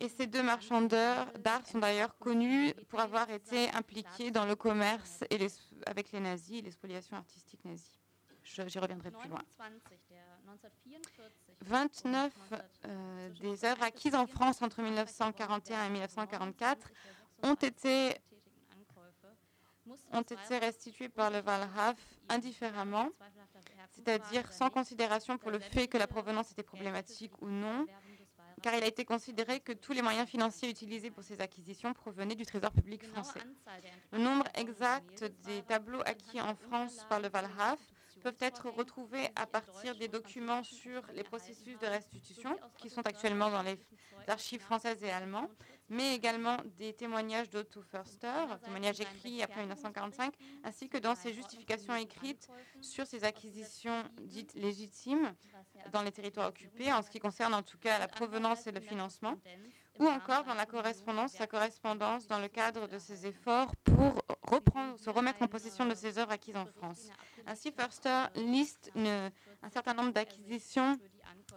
et 0.00 0.08
ces 0.08 0.26
deux 0.26 0.42
marchands 0.42 0.80
d'art 0.80 1.66
sont 1.66 1.78
d'ailleurs 1.78 2.16
connus 2.16 2.72
pour 2.88 3.00
avoir 3.00 3.30
été 3.30 3.70
impliqués 3.74 4.30
dans 4.30 4.46
le 4.46 4.56
commerce 4.56 5.22
et 5.28 5.38
avec 5.86 6.12
les 6.12 6.20
nazis 6.20 6.60
et 6.60 6.62
les 6.62 6.70
spoliations 6.70 7.18
artistiques 7.18 7.64
nazies. 7.64 7.99
J'y 8.50 8.78
reviendrai 8.78 9.10
plus 9.10 9.28
loin. 9.28 9.42
29 11.62 12.32
euh, 12.86 13.28
des 13.40 13.64
œuvres 13.64 13.82
acquises 13.82 14.14
en 14.14 14.26
France 14.26 14.60
entre 14.62 14.82
1941 14.82 15.86
et 15.86 15.90
1944 15.90 16.90
ont 17.44 17.54
été, 17.54 18.16
ont 20.12 20.22
été 20.22 20.58
restituées 20.58 21.08
par 21.08 21.30
le 21.30 21.40
Walraf 21.42 21.96
indifféremment, 22.28 23.10
c'est-à-dire 23.92 24.52
sans 24.52 24.70
considération 24.70 25.38
pour 25.38 25.50
le 25.50 25.60
fait 25.60 25.86
que 25.86 25.98
la 25.98 26.06
provenance 26.06 26.50
était 26.50 26.62
problématique 26.64 27.32
ou 27.40 27.48
non, 27.48 27.86
car 28.62 28.74
il 28.74 28.82
a 28.82 28.86
été 28.86 29.04
considéré 29.04 29.60
que 29.60 29.72
tous 29.72 29.92
les 29.92 30.02
moyens 30.02 30.28
financiers 30.28 30.68
utilisés 30.68 31.10
pour 31.10 31.22
ces 31.22 31.40
acquisitions 31.40 31.92
provenaient 31.94 32.34
du 32.34 32.44
Trésor 32.44 32.72
public 32.72 33.04
français. 33.04 33.40
Le 34.12 34.18
nombre 34.18 34.44
exact 34.54 35.24
des 35.44 35.62
tableaux 35.62 36.02
acquis 36.04 36.40
en 36.40 36.54
France 36.56 37.06
par 37.08 37.20
le 37.20 37.28
Valraf 37.28 37.78
peuvent 38.20 38.36
être 38.40 38.70
retrouvés 38.70 39.28
à 39.36 39.46
partir 39.46 39.96
des 39.96 40.08
documents 40.08 40.62
sur 40.62 41.02
les 41.14 41.24
processus 41.24 41.78
de 41.78 41.86
restitution 41.86 42.56
qui 42.78 42.90
sont 42.90 43.06
actuellement 43.06 43.50
dans 43.50 43.62
les 43.62 43.78
archives 44.28 44.60
françaises 44.60 45.02
et 45.02 45.10
allemandes, 45.10 45.50
mais 45.90 46.14
également 46.14 46.56
des 46.78 46.92
témoignages 46.94 47.50
d'Otto 47.50 47.82
Förster, 47.82 48.46
témoignages 48.64 49.00
écrits 49.00 49.42
après 49.42 49.60
1945, 49.60 50.32
ainsi 50.64 50.88
que 50.88 50.96
dans 50.96 51.16
ses 51.16 51.34
justifications 51.34 51.94
écrites 51.96 52.48
sur 52.80 53.06
ces 53.06 53.24
acquisitions 53.24 54.04
dites 54.22 54.54
légitimes 54.54 55.34
dans 55.92 56.02
les 56.02 56.12
territoires 56.12 56.48
occupés, 56.48 56.92
en 56.92 57.02
ce 57.02 57.10
qui 57.10 57.18
concerne 57.18 57.54
en 57.54 57.62
tout 57.62 57.78
cas 57.78 57.98
la 57.98 58.08
provenance 58.08 58.66
et 58.66 58.72
le 58.72 58.80
financement, 58.80 59.34
ou 59.98 60.06
encore 60.06 60.44
dans 60.44 60.54
la 60.54 60.64
correspondance, 60.64 61.32
sa 61.32 61.46
correspondance 61.46 62.26
dans 62.26 62.38
le 62.38 62.48
cadre 62.48 62.86
de 62.86 62.98
ses 62.98 63.26
efforts 63.26 63.74
pour 63.84 64.22
reprendre, 64.42 64.98
se 64.98 65.10
remettre 65.10 65.42
en 65.42 65.48
possession 65.48 65.86
de 65.86 65.94
ses 65.94 66.18
œuvres 66.18 66.32
acquises 66.32 66.56
en 66.56 66.66
France. 66.66 67.08
Ainsi, 67.46 67.72
Förster 67.72 68.26
liste 68.36 68.90
un 68.96 69.68
certain 69.70 69.94
nombre 69.94 70.12
d'acquisitions 70.12 70.96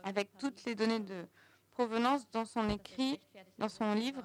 avec 0.03 0.35
toutes 0.39 0.65
les 0.65 0.75
données 0.75 0.99
de 0.99 1.25
provenance 1.73 2.29
dans 2.31 2.45
son 2.45 2.69
écrit, 2.69 3.19
dans 3.57 3.69
son 3.69 3.93
livre. 3.93 4.23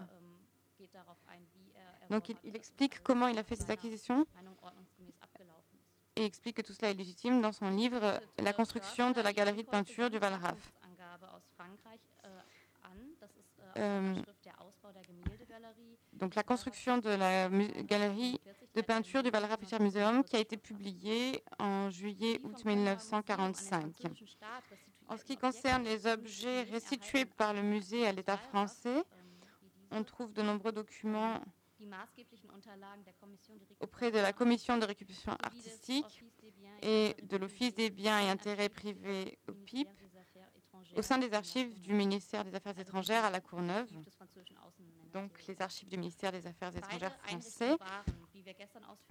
Donc, 2.11 2.29
il, 2.29 2.57
explique 2.57 3.03
comment 3.03 3.29
il 3.29 3.39
a 3.39 3.45
fait 3.45 3.57
cette 3.57 3.71
acquisition 3.71 4.27
et 6.17 6.25
explique 6.25 6.57
que 6.57 6.63
tout 6.63 6.73
cela 6.73 6.91
est 6.91 6.95
légitime 6.95 7.41
dans 7.41 7.53
son 7.53 7.71
livre 7.71 8.21
La 8.39 8.53
construction 8.53 9.13
de 9.13 9.21
la 9.21 9.33
galerie 9.33 9.63
de 9.63 9.69
peinture 9.69 10.11
du 10.11 10.19
Valraf. 10.19 10.73
Euh, 13.77 14.15
donc 16.15 16.35
la 16.35 16.43
construction 16.43 16.99
de 16.99 17.11
la 17.11 17.49
galerie 17.83 18.41
de 18.75 18.81
peinture 18.81 19.23
du 19.23 19.31
Valraf 19.31 19.61
Museum 19.79 20.25
qui 20.25 20.37
a 20.37 20.41
été 20.41 20.57
publiée 20.57 21.45
en 21.59 21.91
juillet-août 21.91 22.65
1945. 22.65 23.93
En 25.09 25.17
ce 25.17 25.25
qui 25.25 25.37
concerne 25.37 25.85
les 25.85 26.07
objets 26.07 26.63
restitués 26.63 27.25
par 27.25 27.55
le 27.55 27.63
musée 27.63 28.07
à 28.07 28.13
l'État 28.13 28.37
français, 28.37 29.03
on 29.91 30.05
trouve 30.05 30.33
de 30.33 30.43
nombreux 30.43 30.73
documents 30.73 31.41
auprès 33.81 34.11
de 34.11 34.19
la 34.19 34.33
Commission 34.33 34.77
de 34.77 34.85
récupération 34.85 35.33
artistique 35.43 36.25
et 36.83 37.15
de 37.23 37.37
l'Office 37.37 37.75
des 37.75 37.89
biens 37.91 38.21
et 38.21 38.29
intérêts 38.29 38.69
privés 38.69 39.39
au 39.49 39.53
PIP, 39.53 39.89
au 40.97 41.03
sein 41.03 41.19
des 41.19 41.33
archives 41.33 41.81
du 41.81 41.95
ministère 41.95 42.45
des 42.45 42.55
Affaires 42.55 42.79
étrangères 42.79 43.25
à 43.25 43.31
la 43.31 43.41
Courneuve, 43.41 43.89
donc 45.13 45.47
les 45.47 45.61
archives 45.63 45.89
du 45.89 45.97
ministère 45.97 46.33
des 46.33 46.47
Affaires 46.47 46.77
étrangères 46.77 47.17
français. 47.23 47.77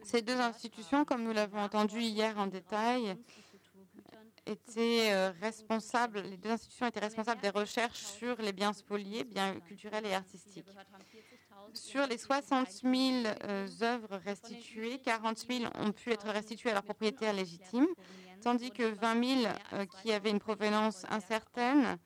Ces 0.03 0.21
deux 0.21 0.39
institutions, 0.39 1.05
comme 1.05 1.23
nous 1.23 1.33
l'avons 1.33 1.59
entendu 1.59 1.99
hier 1.99 2.37
en 2.37 2.47
détail, 2.47 3.17
étaient 4.47 5.11
euh, 5.11 5.31
responsables, 5.41 6.21
les 6.21 6.37
deux 6.37 6.49
institutions 6.49 6.87
étaient 6.87 6.99
responsables 6.99 7.41
des 7.41 7.49
recherches 7.49 7.99
sur 7.99 8.35
les 8.41 8.53
biens 8.53 8.73
spoliés, 8.73 9.23
biens 9.23 9.59
culturels 9.59 10.05
et 10.05 10.13
artistiques. 10.13 10.65
Sur 11.73 12.07
les 12.07 12.17
60 12.17 12.67
000 12.69 12.93
euh, 13.43 13.67
œuvres 13.81 14.17
restituées, 14.25 14.99
40 14.99 15.37
000 15.49 15.71
ont 15.75 15.91
pu 15.91 16.11
être 16.11 16.27
restituées 16.27 16.69
à 16.71 16.73
leurs 16.73 16.83
propriétaires 16.83 17.33
légitimes, 17.33 17.87
tandis 18.41 18.71
que 18.71 18.83
20 18.83 19.41
000 19.43 19.53
euh, 19.73 19.85
qui 20.01 20.11
avaient 20.11 20.31
une 20.31 20.39
provenance 20.39 21.05
incertaine 21.09 21.97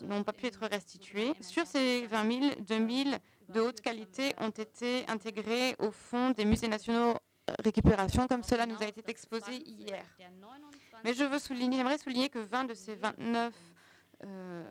n'ont 0.00 0.24
pas 0.24 0.32
pu 0.32 0.46
être 0.46 0.66
restituées. 0.66 1.34
Sur 1.42 1.66
ces 1.66 2.06
20 2.06 2.40
000, 2.40 2.54
2 2.60 3.04
000 3.04 3.16
de 3.50 3.60
haute 3.60 3.82
qualité 3.82 4.34
ont 4.38 4.48
été 4.48 5.04
intégrés 5.08 5.76
au 5.78 5.90
fond 5.90 6.30
des 6.30 6.46
musées 6.46 6.68
nationaux 6.68 7.18
récupération, 7.62 8.26
comme 8.26 8.42
cela 8.42 8.66
nous 8.66 8.80
a 8.80 8.86
été 8.86 9.02
exposé 9.06 9.56
hier. 9.64 10.04
Mais 11.04 11.14
je 11.14 11.24
veux 11.24 11.38
souligner, 11.38 11.78
j'aimerais 11.78 11.98
souligner 11.98 12.28
que 12.28 12.38
20 12.38 12.64
de 12.64 12.74
ces 12.74 12.94
29 12.94 13.54
euh, 14.24 14.64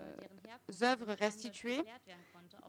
œuvres 0.81 1.13
restituées, 1.13 1.83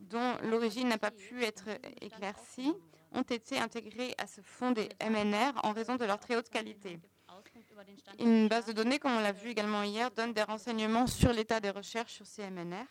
dont 0.03 0.37
l'origine 0.45 0.89
n'a 0.89 0.99
pas 0.99 1.11
pu 1.11 1.43
être 1.45 1.69
éclaircie, 2.01 2.73
ont 3.13 3.23
été 3.23 3.59
intégrées 3.59 4.15
à 4.19 4.27
ce 4.27 4.41
fonds 4.41 4.71
des 4.71 4.89
MNR 5.03 5.53
en 5.65 5.73
raison 5.73 5.97
de 5.97 6.05
leur 6.05 6.19
très 6.19 6.37
haute 6.37 6.51
qualité. 6.51 7.01
Une 8.19 8.49
base 8.49 8.67
de 8.67 8.73
données, 8.73 8.99
comme 8.99 9.13
on 9.13 9.21
l'a 9.21 9.33
vu 9.33 9.51
également 9.51 9.83
hier, 9.83 10.11
donne 10.11 10.33
des 10.33 10.43
renseignements 10.43 11.07
sur 11.07 11.33
l'état 11.33 11.61
des 11.61 11.71
recherches 11.71 12.13
sur 12.13 12.27
ces 12.27 12.49
MNR. 12.51 12.85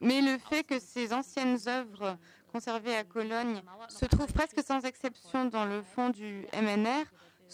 Mais 0.00 0.20
le 0.20 0.38
fait 0.38 0.64
que 0.64 0.78
ces 0.78 1.12
anciennes 1.12 1.58
œuvres 1.66 2.18
conservées 2.52 2.96
à 2.96 3.04
Cologne 3.04 3.62
se 3.88 4.04
trouvent 4.06 4.32
presque 4.32 4.62
sans 4.62 4.84
exception 4.84 5.46
dans 5.46 5.64
le 5.64 5.82
fond 5.82 6.10
du 6.10 6.46
MNR 6.52 7.04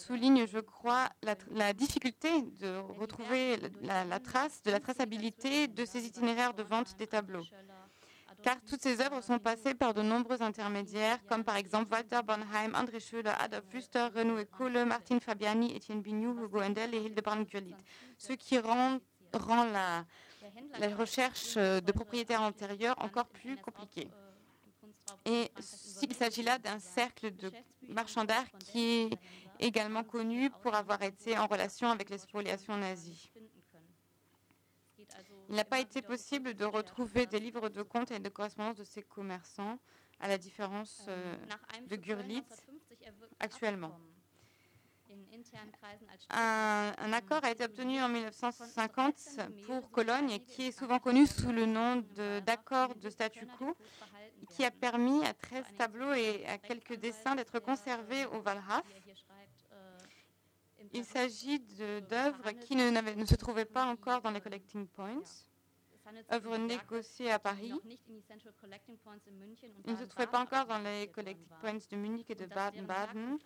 souligne, 0.00 0.46
je 0.46 0.58
crois, 0.58 1.08
la, 1.22 1.72
difficulté 1.72 2.42
de 2.60 2.78
retrouver 2.98 3.58
la, 3.82 4.20
trace, 4.20 4.62
de 4.62 4.70
la 4.70 4.80
traçabilité 4.80 5.68
de 5.68 5.84
ces 5.84 6.06
itinéraires 6.06 6.54
de 6.54 6.62
vente 6.62 6.96
des 6.96 7.06
tableaux. 7.06 7.44
Car 8.42 8.56
toutes 8.62 8.80
ces 8.80 9.02
œuvres 9.02 9.20
sont 9.20 9.38
passées 9.38 9.74
par 9.74 9.92
de 9.92 10.00
nombreux 10.00 10.40
intermédiaires, 10.40 11.18
comme 11.26 11.44
par 11.44 11.56
exemple 11.56 11.92
Walter 11.92 12.20
Bonheim, 12.24 12.74
André 12.74 12.98
Schöler, 12.98 13.34
Adolf 13.38 13.64
Wüster, 13.74 14.08
Renaud 14.14 14.42
Kohle, 14.46 14.86
Martin 14.86 15.20
Fabiani, 15.20 15.76
Etienne 15.76 16.00
Bignou, 16.00 16.44
Hugo 16.44 16.62
Endel 16.62 16.94
et 16.94 17.04
Hildebrand 17.04 17.42
Gurlit. 17.42 17.74
Ce 18.16 18.32
qui 18.32 18.58
rend, 18.58 18.98
la, 19.34 20.06
la 20.78 20.96
recherche 20.96 21.56
de 21.56 21.92
propriétaires 21.92 22.40
antérieurs 22.40 22.96
encore 22.98 23.26
plus 23.26 23.58
compliquée. 23.58 24.08
Et 25.24 25.50
il 26.02 26.14
s'agit 26.14 26.42
là 26.42 26.58
d'un 26.58 26.78
cercle 26.78 27.34
de 27.34 27.52
marchands 27.88 28.24
d'art 28.24 28.46
qui 28.58 29.02
est 29.02 29.18
également 29.60 30.04
connu 30.04 30.50
pour 30.62 30.74
avoir 30.74 31.02
été 31.02 31.38
en 31.38 31.46
relation 31.46 31.88
avec 31.88 32.10
les 32.10 32.18
spoliations 32.18 32.76
nazies. 32.76 33.30
Il 35.48 35.56
n'a 35.56 35.64
pas 35.64 35.80
été 35.80 36.02
possible 36.02 36.54
de 36.54 36.64
retrouver 36.64 37.26
des 37.26 37.40
livres 37.40 37.68
de 37.68 37.82
comptes 37.82 38.10
et 38.10 38.18
de 38.18 38.28
correspondance 38.28 38.76
de 38.76 38.84
ces 38.84 39.02
commerçants, 39.02 39.78
à 40.20 40.28
la 40.28 40.38
différence 40.38 41.06
euh, 41.08 41.34
de 41.88 41.96
Gurlitz 41.96 42.66
actuellement. 43.40 43.98
Un, 46.30 47.12
accord 47.12 47.44
a 47.44 47.50
été 47.50 47.64
obtenu 47.64 48.00
en 48.00 48.08
1950 48.08 49.40
pour 49.66 49.90
Cologne, 49.90 50.38
qui 50.46 50.68
est 50.68 50.72
souvent 50.72 50.98
connu 51.00 51.26
sous 51.26 51.50
le 51.50 51.66
nom 51.66 52.04
d'accord 52.46 52.94
de, 52.94 53.10
statu 53.10 53.46
quo, 53.58 53.76
qui 54.50 54.64
a 54.64 54.70
permis 54.70 55.24
à 55.24 55.34
13 55.34 55.64
tableaux 55.76 56.12
et 56.12 56.46
à 56.46 56.58
quelques 56.58 56.94
dessins 56.94 57.34
d'être 57.34 57.58
conservés 57.58 58.24
au 58.26 58.40
Valraf. 58.40 58.84
Il 60.92 61.04
s'agit 61.04 61.60
d'œuvres 61.60 62.52
qui 62.52 62.76
ne, 62.76 63.24
se 63.24 63.34
trouvaient 63.34 63.64
pas 63.64 63.86
encore 63.86 64.22
dans 64.22 64.30
les 64.30 64.40
collecting 64.40 64.86
points. 64.86 65.22
œuvres 66.32 66.56
négociées 66.56 67.30
à 67.30 67.38
Paris. 67.38 67.72
Ne 69.84 69.96
se 69.96 70.04
trouvaient 70.04 70.26
pas 70.26 70.40
encore 70.40 70.66
dans 70.66 70.78
les 70.78 71.08
collecting 71.08 71.46
points 71.60 71.74
de 71.74 71.96
Munich 71.96 72.30
et 72.30 72.34
de 72.34 72.46
Baden-Baden. 72.46 73.38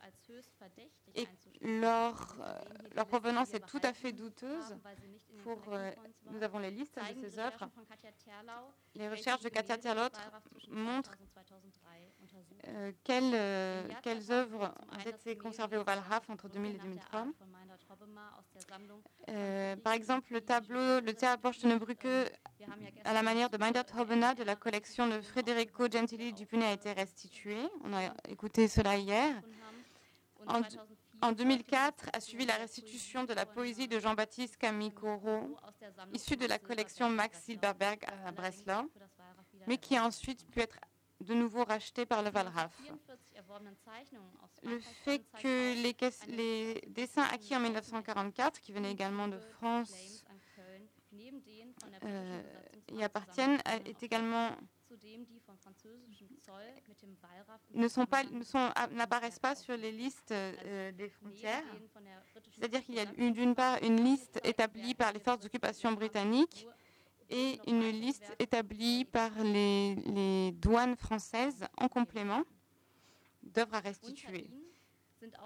Et 1.14 1.26
leur, 1.60 2.36
euh, 2.40 2.58
leur 2.94 3.06
provenance 3.06 3.54
est 3.54 3.66
tout 3.66 3.80
à 3.82 3.92
fait 3.92 4.12
douteuse. 4.12 4.76
Pour, 5.42 5.60
euh, 5.72 5.92
nous 6.30 6.42
avons 6.42 6.58
les 6.58 6.70
listes 6.70 6.98
de 6.98 7.20
ces 7.20 7.38
œuvres. 7.38 7.68
Les 8.94 9.08
recherches 9.08 9.42
de 9.42 9.48
Katia 9.48 9.78
Terlot 9.78 10.08
montrent 10.68 11.16
euh, 12.68 12.92
quelles, 13.04 13.32
euh, 13.34 13.82
quelles 14.02 14.32
œuvres 14.32 14.74
ont 14.92 15.08
été 15.08 15.36
conservées 15.36 15.76
au 15.76 15.84
Wallraf 15.84 16.28
entre 16.30 16.48
2000 16.48 16.74
et 16.74 16.78
2003. 16.78 17.26
Euh, 19.28 19.76
par 19.76 19.92
exemple, 19.92 20.32
le 20.32 20.40
tableau 20.40 21.00
Le 21.00 21.12
Théâtre 21.12 21.42
Brücke 21.78 22.06
à 23.04 23.12
la 23.12 23.22
manière 23.22 23.50
de 23.50 23.58
Meindert 23.58 23.84
Hobena 23.98 24.34
de 24.34 24.44
la 24.44 24.56
collection 24.56 25.08
de 25.08 25.20
Federico 25.20 25.90
Gentili 25.90 26.32
Dupunet 26.32 26.66
a 26.66 26.72
été 26.72 26.92
restitué. 26.92 27.56
On 27.84 27.92
a 27.92 28.14
écouté 28.28 28.66
cela 28.66 28.96
hier. 28.96 29.42
En, 30.46 30.62
en 31.20 31.32
2004 31.32 32.10
a 32.12 32.20
suivi 32.20 32.46
la 32.46 32.56
restitution 32.56 33.24
de 33.24 33.34
la 33.34 33.46
poésie 33.46 33.88
de 33.88 33.98
Jean-Baptiste 33.98 34.56
Camicoro, 34.56 35.56
issue 36.12 36.36
de 36.36 36.46
la 36.46 36.58
collection 36.58 37.08
Max 37.10 37.42
Silberberg 37.42 38.00
à 38.26 38.32
Breslau, 38.32 38.90
mais 39.66 39.78
qui 39.78 39.96
a 39.96 40.04
ensuite 40.04 40.46
pu 40.50 40.60
être 40.60 40.78
de 41.20 41.34
nouveau 41.34 41.64
racheté 41.64 42.06
par 42.06 42.22
le 42.22 42.30
Wallraf. 42.30 42.76
Le 44.62 44.78
fait 44.78 45.22
que 45.42 45.74
les, 46.28 46.80
dessins 46.88 47.26
acquis 47.32 47.56
en 47.56 47.60
1944, 47.60 48.60
qui 48.60 48.72
venaient 48.72 48.92
également 48.92 49.28
de 49.28 49.38
France, 49.38 50.24
euh, 52.04 52.42
y 52.92 53.02
appartiennent, 53.02 53.58
est 53.84 54.02
également 54.02 54.50
ne 57.74 57.88
pas 58.06 58.22
sont 58.44 58.70
n'apparaissent 58.92 59.38
pas 59.38 59.54
sur 59.54 59.76
les 59.76 59.92
listes 59.92 60.32
euh, 60.32 60.92
des 60.92 61.08
frontières. 61.08 61.64
C'est-à-dire 62.50 62.84
qu'il 62.84 62.94
y 62.94 63.00
a 63.00 63.06
d'une 63.06 63.54
part 63.54 63.78
une 63.82 64.02
liste 64.02 64.40
établie 64.44 64.94
par 64.94 65.12
les 65.12 65.20
forces 65.20 65.40
d'occupation 65.40 65.92
britanniques 65.92 66.66
et 67.30 67.60
une 67.66 67.88
liste 67.88 68.34
établie 68.38 69.04
par 69.04 69.30
les, 69.42 70.52
douanes 70.52 70.96
françaises 70.96 71.64
en 71.78 71.88
complément 71.88 72.42
d'œuvres 73.42 73.74
à 73.74 73.80
restituer. 73.80 74.50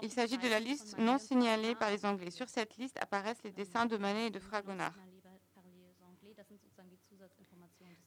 Il 0.01 0.11
s'agit 0.11 0.37
de 0.37 0.47
la 0.47 0.59
liste 0.59 0.97
non 0.97 1.17
signalée 1.17 1.75
par 1.75 1.89
les 1.89 2.05
Anglais. 2.05 2.31
Sur 2.31 2.49
cette 2.49 2.77
liste 2.77 2.97
apparaissent 3.01 3.43
les 3.43 3.51
dessins 3.51 3.85
de 3.85 3.97
Manet 3.97 4.27
et 4.27 4.29
de 4.29 4.39
Fragonard. 4.39 4.93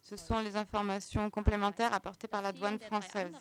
Ce 0.00 0.16
sont 0.16 0.40
les 0.40 0.56
informations 0.56 1.30
complémentaires 1.30 1.94
apportées 1.94 2.28
par 2.28 2.42
la 2.42 2.52
douane 2.52 2.78
française. 2.78 3.32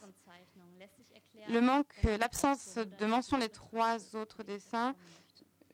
Le 1.49 1.59
manque, 1.59 1.93
l'absence 2.03 2.75
de 2.75 3.05
mention 3.05 3.37
des 3.37 3.49
trois 3.49 4.15
autres 4.15 4.43
dessins 4.43 4.95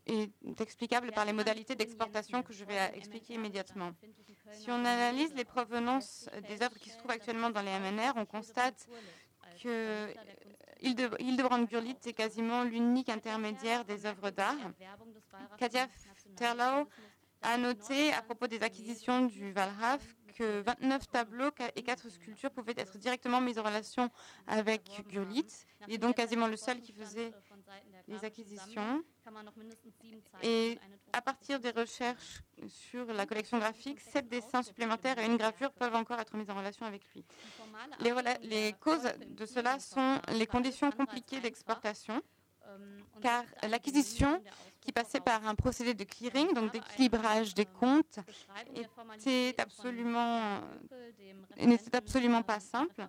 est 0.08 0.62
explicable 0.62 1.12
par 1.12 1.26
les 1.26 1.34
modalités 1.34 1.76
d'exportation 1.76 2.44
que 2.44 2.54
je 2.54 2.66
vais 2.66 2.92
expliquer 2.96 3.36
immédiatement. 3.36 3.92
Si 4.52 4.70
on 4.72 4.86
analyse 4.86 5.34
les 5.36 5.46
provenances 5.46 6.30
des 6.48 6.64
œuvres 6.64 6.78
qui 6.80 6.90
se 6.90 6.98
trouvent 6.98 7.12
actuellement 7.12 7.50
dans 7.50 7.62
les 7.62 7.78
MNR, 7.80 8.14
on 8.16 8.26
constate 8.26 8.88
que 9.62 10.14
Hildebrand-Gurlitt 10.82 12.06
est 12.08 12.14
quasiment 12.14 12.64
l'unique 12.64 13.10
intermédiaire 13.10 13.86
des 13.86 14.06
œuvres 14.06 14.30
d'art. 14.30 14.56
Katia 15.58 15.88
Terlau 16.36 16.88
a 17.42 17.58
noté 17.58 18.14
à 18.14 18.22
propos 18.22 18.48
des 18.48 18.64
acquisitions 18.64 19.26
du 19.26 19.52
Valraf 19.52 20.16
que 20.36 20.62
29 20.62 21.08
tableaux 21.10 21.50
et 21.76 21.84
4 21.84 22.10
sculptures 22.10 22.52
pouvaient 22.52 22.76
être 22.78 22.98
directement 22.98 23.42
mis 23.42 23.58
en 23.58 23.64
relation 23.64 24.10
avec 24.46 24.84
Gurlitt. 25.08 25.66
Il 25.88 25.96
est 25.96 25.98
donc 25.98 26.16
quasiment 26.16 26.48
le 26.48 26.58
seul 26.58 26.80
qui 26.80 26.94
faisait 26.94 27.32
les 28.08 28.24
acquisitions. 28.24 29.04
Et 30.44 30.80
à 31.14 31.22
partir 31.22 31.60
des 31.60 31.72
recherches 31.72 32.42
sur 32.68 33.06
la 33.06 33.25
collection 33.25 33.58
graphique, 33.60 34.00
sept 34.00 34.27
dessins 34.27 34.64
supplémentaires 34.64 35.18
et 35.20 35.25
une 35.25 35.38
gravure 35.38 35.72
peuvent 35.74 35.96
encore 35.96 36.20
être 36.20 36.36
mis 36.36 36.50
en 36.50 36.56
relation 36.56 36.86
avec 36.86 37.03
lui. 37.14 37.25
Les, 38.00 38.14
les 38.44 38.74
causes 38.74 39.08
de 39.27 39.46
cela 39.46 39.80
sont 39.80 40.22
les 40.34 40.48
conditions 40.48 40.92
compliquées 40.92 41.40
d'exportation, 41.40 42.22
car 43.22 43.44
l'acquisition 43.64 44.42
qui 44.82 44.92
passait 44.92 45.20
par 45.20 45.46
un 45.48 45.56
procédé 45.56 45.94
de 45.94 46.03
clearing, 46.03 46.53
donc 46.53 46.72
d'équilibrage 46.72 47.53
des 47.53 47.66
comptes, 47.66 48.20
était 49.16 49.56
absolument, 49.62 50.62
n'était 51.58 51.96
absolument 51.96 52.44
pas 52.44 52.60
simple. 52.60 53.08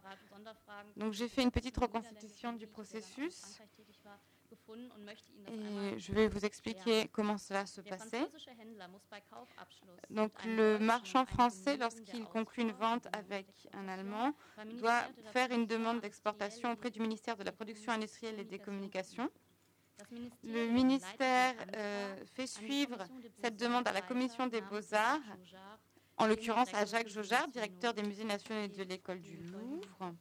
Donc 0.97 1.13
j'ai 1.13 1.29
fait 1.29 1.43
une 1.43 1.51
petite 1.51 1.77
reconstitution 1.77 2.53
du 2.53 2.67
processus 2.67 3.61
et 5.51 5.99
je 5.99 6.13
vais 6.13 6.29
vous 6.29 6.45
expliquer 6.45 7.09
comment 7.13 7.39
cela 7.39 7.67
se 7.67 7.81
passait. 7.81 8.27
Donc 10.11 10.33
le 10.45 10.79
marchand 10.79 11.25
français, 11.25 11.77
lorsqu'il 11.77 12.25
conclut 12.25 12.65
une 12.65 12.73
vente 12.73 13.07
avec 13.13 13.47
un 13.73 13.89
Allemand, 13.89 14.33
doit 14.79 15.03
faire 15.33 15.51
une 15.53 15.67
demande 15.67 16.01
d'exportation 16.01 16.73
auprès 16.73 16.91
du 16.91 17.01
ministère 17.01 17.37
de 17.37 17.45
la 17.45 17.53
Production 17.53 17.93
industrielle 17.93 18.39
et 18.41 18.45
des 18.45 18.59
Communications. 18.59 19.31
Le 20.45 20.69
ministère 20.69 21.55
euh, 21.75 22.25
fait 22.35 22.47
suivre 22.47 22.99
cette 23.43 23.57
demande 23.57 23.89
à 23.89 23.93
la 23.93 24.03
Commission 24.03 24.47
des 24.47 24.61
beaux-arts, 24.61 25.21
en 26.17 26.27
l'occurrence 26.27 26.73
à 26.75 26.85
Jacques 26.85 27.09
Jaujard, 27.09 27.49
directeur 27.49 27.95
des 27.95 28.03
musées 28.03 28.25
nationaux 28.25 28.63
et 28.63 28.69
de 28.69 28.83
l'école 28.85 29.21
du 29.21 29.37
Louvre. 29.37 30.15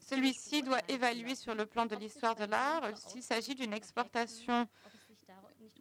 Celui-ci 0.00 0.62
doit 0.62 0.80
évaluer 0.88 1.34
sur 1.34 1.54
le 1.54 1.66
plan 1.66 1.86
de 1.86 1.96
l'histoire 1.96 2.34
de 2.34 2.44
l'art 2.44 2.96
s'il 2.96 3.22
s'agit 3.22 3.54
d'une 3.54 3.72
exportation 3.72 4.68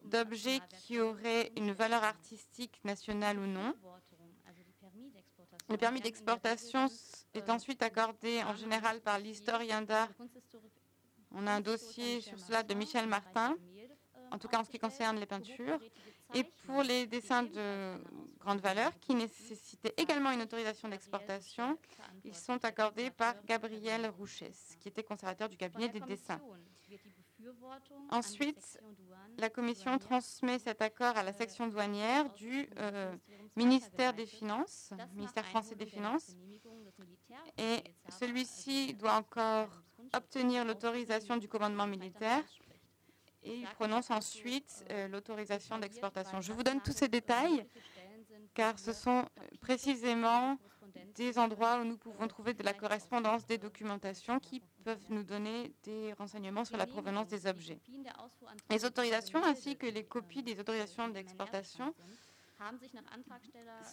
d'objets 0.04 0.60
qui 0.80 1.00
auraient 1.00 1.52
une 1.58 1.72
valeur 1.72 2.04
artistique 2.04 2.80
nationale 2.84 3.40
ou 3.40 3.46
non. 3.46 3.74
Le 5.70 5.78
permis 5.78 6.00
d'exportation 6.00 6.88
est 7.34 7.50
ensuite 7.50 7.84
accordé 7.84 8.42
en 8.44 8.56
général 8.56 9.02
par 9.02 9.20
l'historien 9.20 9.82
d'art. 9.82 10.10
On 11.32 11.46
a 11.46 11.52
un 11.52 11.62
dossier 11.62 12.22
sur 12.22 12.40
cela 12.40 12.64
de 12.64 12.74
Michel 12.74 13.08
Martin, 13.08 13.56
en 14.32 14.38
tout 14.38 14.48
cas 14.48 14.60
en 14.60 14.64
ce 14.64 14.70
qui 14.70 14.80
concerne 14.80 15.20
les 15.20 15.26
peintures. 15.26 15.80
Et 16.34 16.44
pour 16.66 16.84
les 16.84 17.08
dessins 17.08 17.44
de 17.44 17.96
grande 18.40 18.60
valeur 18.60 18.92
qui 19.00 19.16
nécessitaient 19.16 19.94
également 19.98 20.32
une 20.32 20.42
autorisation 20.42 20.90
d'exportation, 20.90 21.78
ils 22.24 22.36
sont 22.36 22.64
accordés 22.66 23.12
par 23.12 23.36
Gabriel 23.46 24.08
Rouchès, 24.10 24.78
qui 24.80 24.90
était 24.90 25.04
conservateur 25.04 25.50
du 25.50 25.58
cabinet 25.58 25.90
des 25.90 26.02
dessins. 26.02 26.42
Ensuite, 28.10 28.80
la 29.38 29.50
Commission 29.50 29.98
transmet 30.00 30.60
cet 30.60 30.82
accord 30.82 31.16
à 31.18 31.24
la 31.24 31.34
section 31.34 31.68
douanière 31.68 32.34
du 32.34 32.68
euh, 32.78 33.14
ministère 33.56 34.14
des 34.14 34.26
Finances, 34.26 34.92
ministère 35.14 35.46
français 35.46 35.76
des 35.76 35.86
Finances, 35.86 36.36
et 37.58 37.84
celui-ci 38.10 38.96
doit 38.96 39.14
encore 39.14 39.70
obtenir 40.14 40.66
l'autorisation 40.66 41.38
du 41.38 41.48
commandement 41.48 41.88
militaire 41.88 42.44
et 43.48 43.60
il 43.60 43.68
prononce 43.76 44.12
ensuite 44.12 44.86
euh, 44.92 45.08
l'autorisation 45.08 45.78
d'exportation. 45.78 46.42
Je 46.42 46.52
vous 46.52 46.64
donne 46.64 46.82
tous 46.82 46.92
ces 46.92 47.08
détails 47.08 47.66
car 48.54 48.78
ce 48.78 48.92
sont 48.92 49.26
précisément 49.62 50.58
des 51.16 51.38
endroits 51.38 51.80
où 51.80 51.86
nous 51.86 51.98
pouvons 51.98 52.28
trouver 52.28 52.54
de 52.54 52.64
la 52.64 52.74
correspondance 52.74 53.46
des 53.46 53.58
documentations 53.58 54.40
qui 54.40 54.62
peuvent 54.84 55.10
nous 55.10 55.24
donner 55.24 55.74
des 55.84 56.14
renseignements 56.14 56.66
sur 56.66 56.78
la 56.78 56.88
provenance 56.88 57.28
des 57.28 57.48
objets. 57.48 57.80
Les 58.70 58.84
autorisations 58.86 59.44
ainsi 59.44 59.78
que 59.78 59.86
les 59.86 60.04
copies 60.04 60.44
des 60.44 60.60
autorisations 60.60 61.08
d'exportation 61.08 61.94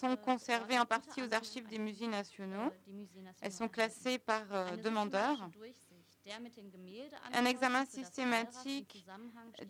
sont 0.00 0.16
conservées 0.16 0.78
en 0.78 0.86
partie 0.86 1.22
aux 1.22 1.32
archives 1.34 1.68
des 1.68 1.78
musées 1.78 2.06
nationaux. 2.06 2.72
Elles 3.42 3.52
sont 3.52 3.68
classées 3.68 4.18
par 4.18 4.42
euh, 4.52 4.76
demandeur. 4.76 5.50
Un 7.34 7.44
examen 7.44 7.84
systématique 7.84 9.04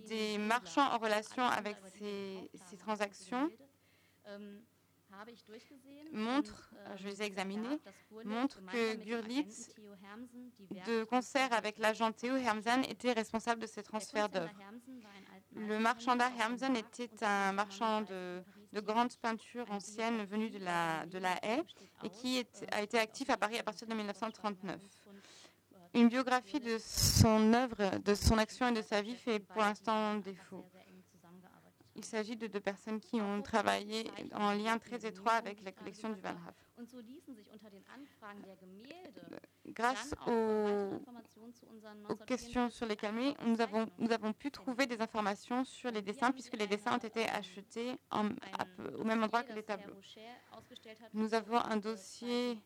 des 0.09 0.39
marchands 0.39 0.89
en 0.93 0.99
relation 0.99 1.43
avec 1.45 1.77
ces, 1.99 2.51
ces 2.69 2.77
transactions 2.77 3.51
montre, 6.13 6.75
je 6.97 7.07
les 7.09 7.23
ai 7.23 7.27
examinés, 7.27 7.79
montre 8.25 8.61
que 8.73 8.95
Gurlitz, 8.97 9.75
de 10.87 11.05
concert 11.05 11.53
avec 11.53 11.79
l'agent 11.79 12.13
Theo 12.13 12.37
Hermsen, 12.37 12.85
était 12.85 13.13
responsable 13.13 13.61
de 13.63 13.67
ces 13.67 13.83
transferts 13.83 14.29
d'œuvres. 14.29 14.51
Le 15.53 15.79
marchand 15.79 16.17
d'art 16.17 16.33
Hermsen 16.37 16.77
était 16.77 17.25
un 17.25 17.53
marchand 17.53 18.03
de, 18.03 18.43
de 18.73 18.81
grandes 18.81 19.17
peintures 19.19 19.71
anciennes 19.71 20.25
venu 20.25 20.51
de 20.51 20.59
la, 20.59 21.07
de 21.07 21.19
la 21.19 21.37
haie 21.45 21.63
et 22.03 22.11
qui 22.11 22.45
a 22.73 22.83
été 22.83 22.99
actif 22.99 23.31
à 23.31 23.37
Paris 23.37 23.59
à 23.59 23.63
partir 23.63 23.87
de 23.87 23.95
1939. 23.95 24.81
Une 25.95 26.09
biographie 26.09 26.61
de 26.61 26.77
son 26.79 27.53
œuvre, 27.53 27.99
de 27.99 28.15
son 28.15 28.37
action 28.39 28.69
et 28.69 28.73
de 28.73 28.83
sa 28.83 29.01
vie 29.01 29.15
fait 29.17 29.39
pour 29.39 29.61
l'instant 29.63 30.17
défaut. 30.17 30.65
Il 31.97 32.05
s'agit 32.05 32.37
de 32.37 32.49
deux 32.49 32.59
personnes 32.61 32.99
qui 32.99 33.21
ont 33.21 33.41
travaillé 33.41 34.11
en 34.35 34.53
lien 34.53 34.77
très 34.79 35.07
étroit 35.07 35.35
avec 35.35 35.63
la 35.63 35.71
collection 35.71 36.09
du 36.09 36.21
Gemälde 36.21 36.55
Grâce 39.69 40.13
aux, 40.27 40.91
questions 42.27 42.69
sur 42.69 42.87
les 42.87 42.97
calmés, 42.97 43.37
nous 43.47 43.61
avons, 43.61 43.87
nous 43.99 44.11
avons 44.11 44.33
pu 44.33 44.51
trouver 44.51 44.87
des 44.87 45.01
informations 45.01 45.65
sur 45.65 45.93
les 45.93 46.03
dessins 46.03 46.33
puisque 46.33 46.57
les 46.57 46.67
dessins 46.67 46.95
ont 46.97 46.99
été 46.99 47.29
achetés 47.29 47.97
en- 48.11 48.31
à 48.59 48.65
peu- 48.65 48.93
au 48.99 49.05
même 49.05 49.23
endroit 49.23 49.45
que 49.45 49.53
les 49.53 49.63
tableaux. 49.63 49.95
Nous 51.13 51.33
avons 51.33 51.59
un 51.59 51.77
dossier 51.77 52.59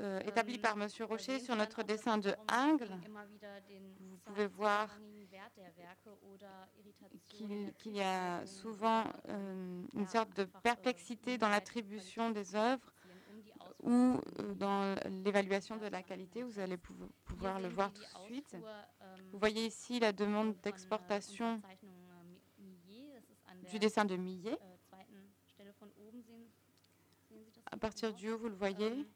euh, 0.00 0.20
établi 0.20 0.58
par 0.58 0.72
M. 0.80 0.88
Rocher 1.06 1.38
sur 1.40 1.54
notre 1.56 1.82
dessin 1.82 2.18
de 2.18 2.34
Ingres 2.48 2.98
Vous 4.00 4.16
pouvez 4.24 4.46
voir 4.46 4.88
qu'il 7.28 7.92
y 7.92 8.00
a 8.02 8.44
souvent 8.46 9.04
euh, 9.28 9.82
une 9.94 10.06
sorte 10.06 10.34
de 10.36 10.44
perplexité 10.62 11.38
dans 11.38 11.48
l'attribution 11.48 12.30
des 12.30 12.54
œuvres 12.54 12.92
ou 13.82 14.20
euh, 14.40 14.54
dans 14.54 14.94
l'évaluation 15.24 15.76
de 15.76 15.86
la 15.86 16.02
qualité. 16.02 16.42
Vous 16.42 16.58
allez 16.58 16.76
pou- 16.76 16.94
pouvoir 17.24 17.60
le 17.60 17.68
voir 17.68 17.92
tout 17.92 18.02
de 18.02 18.06
suite. 18.26 18.54
Vous 19.32 19.38
voyez 19.38 19.66
ici 19.66 20.00
la 20.00 20.12
demande 20.12 20.54
d'exportation 20.62 21.60
du 23.70 23.78
dessin 23.78 24.04
de 24.04 24.16
Millet. 24.16 24.58
À 27.70 27.76
partir 27.76 28.12
du 28.14 28.30
haut, 28.30 28.38
vous 28.38 28.48
le 28.48 28.54
voyez. 28.56 29.06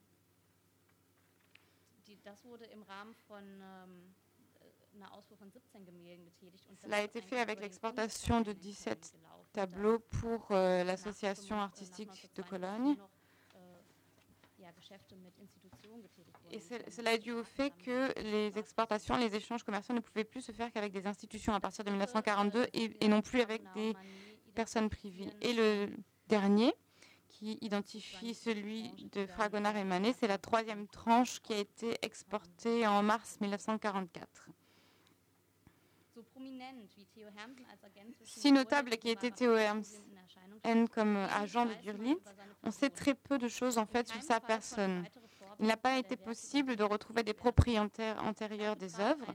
Cela 6.83 6.97
a 6.99 7.03
été 7.03 7.21
fait 7.21 7.41
avec 7.41 7.61
l'exportation 7.61 8.41
de 8.41 8.53
Kunstverein 8.53 8.71
17 8.71 9.15
gelaufen. 9.15 9.45
Tableaux 9.53 9.99
pour 9.99 10.47
euh, 10.51 10.79
Da 10.79 10.85
l'association 10.85 11.61
artistique 11.61 12.09
de 12.35 12.43
1982 12.43 12.43
Cologne. 12.51 12.97
äh. 16.51 16.57
Et 16.57 16.61
cela 16.91 17.13
est 17.15 17.19
dû 17.19 17.33
au 17.33 17.45
fait 17.45 17.71
que 17.77 18.13
les 18.21 18.57
exportations, 18.59 19.17
les 19.17 19.35
échanges 19.35 19.63
commerciaux 19.63 19.95
ne 19.95 20.01
pouvaient 20.01 20.25
plus 20.25 20.41
se 20.43 20.53
faire 20.53 20.73
qu'avec 20.73 20.93
des 20.93 21.07
institutions 21.07 21.55
à 21.55 21.61
partir 21.61 21.85
de 21.85 21.91
1942 21.91 22.67
et, 22.73 23.05
et 23.05 23.09
non 23.09 23.21
plus 23.21 23.41
avec 23.41 23.63
des 23.75 23.95
personnes 24.55 24.89
privées. 24.89 25.31
Et 25.41 25.53
le 25.53 25.91
dernier, 26.29 26.73
qui 27.39 27.59
identifie 27.61 28.35
celui 28.35 28.93
de 29.13 29.27
Fragonard 29.27 29.77
et 29.77 29.85
Manet, 29.85 30.15
c'est 30.19 30.29
la 30.29 30.39
troisième 30.39 30.87
tranche 30.87 31.41
qui 31.41 31.53
a 31.53 31.59
été 31.59 31.97
exportée 32.03 32.87
en 32.87 33.03
mars 33.03 33.39
1944. 33.41 34.49
So 36.15 36.23
prominent 36.23 36.77
wie 36.97 37.07
Theo 37.07 37.27
Hermsen 37.37 37.67
als 37.73 37.83
Agent 37.83 38.15
zwischen 38.17 38.41
Si 38.41 38.53
notable 38.53 38.97
qui 38.99 39.11
était 39.11 39.33
Theo 39.33 39.57
N 40.63 40.89
comme 40.89 41.17
agent 41.17 41.67
de 41.67 41.75
seine 41.83 42.17
on 42.63 42.71
sait 42.71 42.91
très 42.91 43.15
peu 43.15 43.37
de 43.37 43.49
choses 43.49 43.79
en 43.79 43.87
fait 43.87 44.07
sur 44.07 44.23
sa 44.23 44.39
personne. 44.39 45.05
Il 45.59 45.67
n'a 45.67 45.77
pas 45.77 45.99
été 45.99 46.17
possible 46.17 46.77
de 46.77 46.85
retrouver 46.85 47.25
des 47.25 47.35
propriétaires 47.35 48.23
antérieurs 48.23 48.77
des 48.77 49.01
œuvres. 49.01 49.35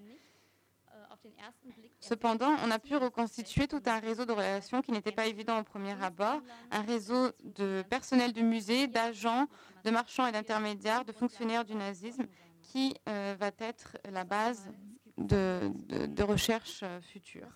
Cependant, 2.00 2.56
on 2.66 2.72
a 2.72 2.80
pu 2.80 2.96
reconstituer 2.96 3.68
tout 3.68 3.82
un 3.86 4.00
réseau 4.00 4.26
de 4.26 4.32
relations 4.32 4.82
qui 4.82 4.92
n'était 4.92 5.12
pas 5.12 5.28
évident 5.28 5.60
au 5.60 5.64
premier 5.64 6.02
abord, 6.04 6.42
un 6.72 6.82
réseau 6.82 7.32
de 7.44 7.84
personnel 7.90 8.32
du 8.34 8.44
musée, 8.44 8.88
d'agents, 8.88 9.48
de 9.84 9.92
marchands 9.92 10.26
et 10.26 10.32
d'intermédiaires, 10.32 11.04
de 11.06 11.12
fonctionnaires 11.12 11.66
du 11.66 11.76
nazisme, 11.76 12.26
qui 12.62 12.96
euh, 13.08 13.36
va 13.40 13.52
être 13.60 13.98
la 14.12 14.24
base 14.24 14.70
de, 15.20 16.24
recherche 16.24 16.82
euh, 16.84 17.02
future. 17.02 17.48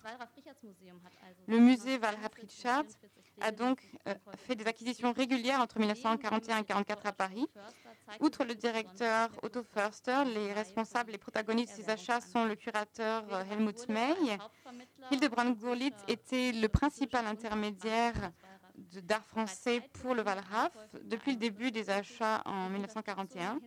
Le 1.46 1.58
musée 1.58 1.98
Wallraf-Richard 1.98 2.84
a 3.40 3.50
donc 3.50 3.80
euh, 4.08 4.14
fait 4.38 4.54
des 4.54 4.66
acquisitions 4.66 5.12
régulières 5.12 5.60
entre 5.60 5.78
1941 5.78 6.38
et 6.38 6.60
1944 6.60 7.06
à 7.06 7.12
Paris. 7.12 7.46
Outre 8.20 8.44
le 8.44 8.54
directeur 8.54 9.30
Otto 9.42 9.62
Förster, 9.62 10.24
les 10.26 10.52
responsables, 10.52 11.12
les 11.12 11.18
protagonistes 11.18 11.76
de 11.76 11.82
ces 11.82 11.90
achats 11.90 12.20
sont 12.20 12.44
le 12.44 12.54
curateur 12.54 13.24
euh, 13.32 13.44
Helmut 13.50 13.88
May. 13.88 14.14
Hildebrand 15.10 15.50
Gurlitt 15.50 15.96
était 16.08 16.52
le 16.52 16.68
principal 16.68 17.26
intermédiaire 17.26 18.32
d'art 19.02 19.24
français 19.24 19.80
pour 20.02 20.14
le 20.14 20.22
Wallraf 20.22 20.72
depuis 21.04 21.32
le 21.32 21.38
début 21.38 21.70
des 21.70 21.90
achats 21.90 22.42
en 22.44 22.68
1941. 22.70 23.60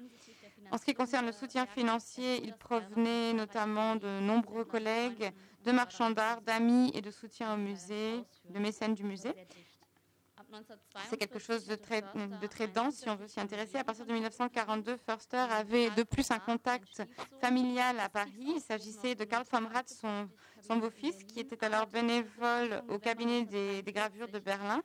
En 0.71 0.77
ce 0.77 0.85
qui 0.85 0.93
concerne 0.93 1.25
le 1.25 1.31
soutien 1.31 1.65
financier, 1.65 2.41
il 2.43 2.53
provenait 2.53 3.33
notamment 3.33 3.95
de 3.95 4.19
nombreux 4.19 4.65
collègues, 4.65 5.31
de 5.63 5.71
marchands 5.71 6.09
d'art, 6.11 6.41
d'amis 6.41 6.91
et 6.93 7.01
de 7.01 7.11
soutien 7.11 7.53
au 7.53 7.57
musée, 7.57 8.23
de 8.49 8.59
mécènes 8.59 8.93
du 8.93 9.03
musée. 9.03 9.33
C'est 11.09 11.17
quelque 11.17 11.39
chose 11.39 11.65
de 11.65 11.75
très, 11.75 12.01
de 12.01 12.47
très 12.47 12.67
dense 12.67 12.95
si 12.95 13.09
on 13.09 13.15
veut 13.15 13.27
s'y 13.27 13.39
intéresser. 13.39 13.77
À 13.77 13.83
partir 13.83 14.05
de 14.05 14.13
1942, 14.13 14.97
Förster 14.97 15.37
avait 15.37 15.89
de 15.89 16.03
plus 16.03 16.31
un 16.31 16.39
contact 16.39 17.03
familial 17.41 17.99
à 17.99 18.07
Paris. 18.07 18.53
Il 18.55 18.61
s'agissait 18.61 19.15
de 19.15 19.25
Karl 19.25 19.45
Rath, 19.73 19.89
son, 19.89 20.77
beau-fils, 20.77 21.23
qui 21.25 21.39
était 21.39 21.63
alors 21.65 21.87
bénévole 21.87 22.81
au 22.87 22.97
cabinet 22.97 23.43
des, 23.43 23.81
des 23.81 23.91
gravures 23.91 24.29
de 24.29 24.39
Berlin. 24.39 24.81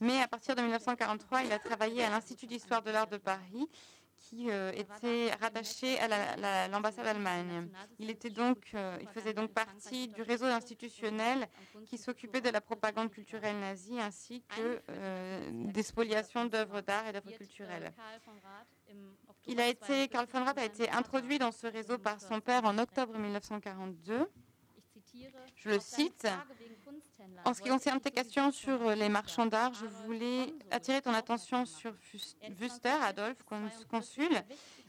Mais 0.00 0.20
à 0.22 0.28
partir 0.28 0.54
de 0.54 0.60
1943, 0.60 1.42
il 1.42 1.52
a 1.52 1.58
travaillé 1.58 2.04
à 2.04 2.10
l'Institut 2.10 2.46
d'histoire 2.46 2.82
de 2.82 2.90
l'art 2.90 3.08
de 3.08 3.16
Paris, 3.16 3.68
qui 4.30 4.48
euh, 4.50 4.70
était 4.72 5.32
rattaché 5.40 5.98
à 5.98 6.06
la- 6.06 6.36
la- 6.36 6.68
l'ambassade 6.68 7.04
d'Allemagne. 7.04 7.68
Il, 7.98 8.10
euh, 8.74 8.98
il 9.00 9.08
faisait 9.08 9.32
donc 9.34 9.52
partie 9.52 10.06
du 10.08 10.22
réseau 10.22 10.44
institutionnel 10.46 11.48
qui 11.84 11.98
s'occupait 11.98 12.40
de 12.40 12.50
la 12.50 12.60
propagande 12.60 13.10
culturelle 13.10 13.58
nazie 13.58 13.98
ainsi 14.00 14.42
que 14.56 14.80
euh, 14.90 15.50
des 15.52 15.82
spoliations 15.82 16.44
d'œuvres 16.46 16.80
d'art 16.80 17.06
et 17.08 17.12
d'œuvres 17.12 17.32
culturelles. 17.32 17.92
Il 19.46 19.60
a 19.60 19.66
été, 19.66 20.06
Karl 20.08 20.26
von 20.26 20.44
Rath 20.44 20.58
a 20.58 20.64
été 20.64 20.88
introduit 20.90 21.38
dans 21.38 21.50
ce 21.52 21.66
réseau 21.66 21.98
par 21.98 22.20
son 22.20 22.40
père 22.40 22.64
en 22.64 22.78
octobre 22.78 23.18
1942. 23.18 24.30
Je 25.56 25.70
le 25.70 25.80
cite. 25.80 26.26
En 27.44 27.54
ce 27.54 27.60
qui 27.62 27.68
concerne 27.68 28.00
tes 28.00 28.10
questions 28.10 28.50
sur 28.52 28.80
euh, 28.88 28.94
les 28.94 29.08
marchands 29.08 29.46
d'art, 29.46 29.72
je 29.74 29.86
voulais 30.04 30.54
attirer 30.70 31.00
ton 31.02 31.12
attention 31.14 31.64
sur 31.66 31.92
Wüster, 32.60 32.88
Adolphe, 33.02 33.42
cons- 33.44 33.68
consul. 33.90 34.28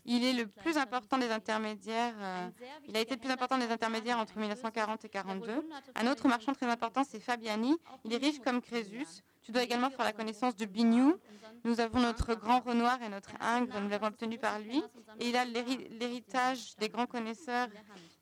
Il 0.05 0.23
est 0.23 0.33
le 0.33 0.47
plus 0.47 0.77
important 0.77 1.17
des 1.19 1.29
intermédiaires. 1.29 2.15
euh, 2.19 2.47
il 2.87 2.97
a 2.97 3.01
été 3.01 3.13
le 3.13 3.19
plus 3.19 3.29
important 3.29 3.57
des 3.59 3.69
intermédiaires 3.69 4.17
entre 4.17 4.35
1940 4.37 5.05
et 5.05 5.07
1942. 5.09 5.63
Un 5.95 6.07
autre 6.11 6.27
marchand 6.27 6.53
très 6.53 6.65
important, 6.65 7.03
c'est 7.03 7.19
Fabiani. 7.19 7.75
Il 8.05 8.13
est 8.13 8.17
riche 8.17 8.39
comme 8.39 8.61
Crésus. 8.61 9.05
Tu 9.43 9.51
dois 9.51 9.61
également 9.63 9.89
faire 9.91 10.05
la 10.05 10.13
connaissance 10.13 10.55
de 10.55 10.65
Bignou. 10.65 11.17
Nous 11.63 11.79
avons 11.79 11.99
notre 11.99 12.33
grand 12.33 12.61
Renoir 12.61 12.99
et 13.03 13.09
notre 13.09 13.31
Ingres. 13.39 13.79
Nous 13.79 13.89
l'avons 13.89 14.07
obtenu 14.07 14.37
par 14.39 14.57
lui. 14.59 14.83
Et 15.19 15.29
il 15.29 15.35
a 15.35 15.45
l'héri- 15.45 15.87
l'héritage 15.99 16.75
des 16.77 16.89
grands 16.89 17.05
connaisseurs, 17.07 17.67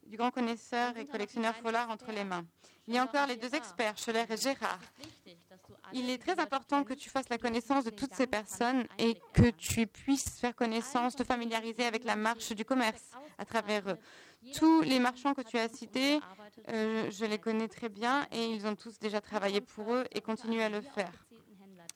du 0.05 0.17
grand 0.17 0.31
connaisseur 0.31 0.97
et 0.97 1.05
collectionneur 1.05 1.55
Follard 1.55 1.89
entre 1.89 2.11
les 2.11 2.23
mains. 2.25 2.45
Il 2.89 2.95
y 2.95 2.97
a 2.97 3.03
encore 3.03 3.27
les 3.27 3.35
deux 3.35 3.53
experts, 3.53 3.99
Scheller 3.99 4.25
et 4.27 4.35
Gérard. 4.35 4.79
Il 5.93 6.09
est 6.09 6.17
très 6.17 6.39
important 6.39 6.83
que 6.83 6.95
tu 6.95 7.07
fasses 7.11 7.29
la 7.29 7.37
connaissance 7.37 7.83
de 7.83 7.91
toutes 7.91 8.15
ces 8.15 8.25
personnes 8.25 8.83
et 8.97 9.15
que 9.31 9.51
tu 9.51 9.85
puisses 9.85 10.39
faire 10.39 10.55
connaissance, 10.55 11.15
te 11.15 11.23
familiariser 11.23 11.85
avec 11.85 12.03
la 12.03 12.15
marche 12.15 12.51
du 12.53 12.65
commerce 12.65 13.11
à 13.37 13.45
travers 13.45 13.87
eux. 13.91 13.97
Tous 14.55 14.81
les 14.81 14.99
marchands 14.99 15.35
que 15.35 15.43
tu 15.43 15.59
as 15.59 15.69
cités, 15.69 16.19
euh, 16.69 17.11
je 17.11 17.25
les 17.25 17.37
connais 17.37 17.67
très 17.67 17.89
bien 17.89 18.25
et 18.31 18.47
ils 18.47 18.65
ont 18.65 18.75
tous 18.75 18.97
déjà 18.97 19.21
travaillé 19.21 19.61
pour 19.61 19.93
eux 19.93 20.05
et 20.11 20.19
continuent 20.21 20.61
à 20.61 20.69
le 20.69 20.81
faire. 20.81 21.11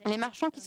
Les 0.05 0.17
marchands 0.17 0.51
qui 0.51 0.59
sont 0.59 0.61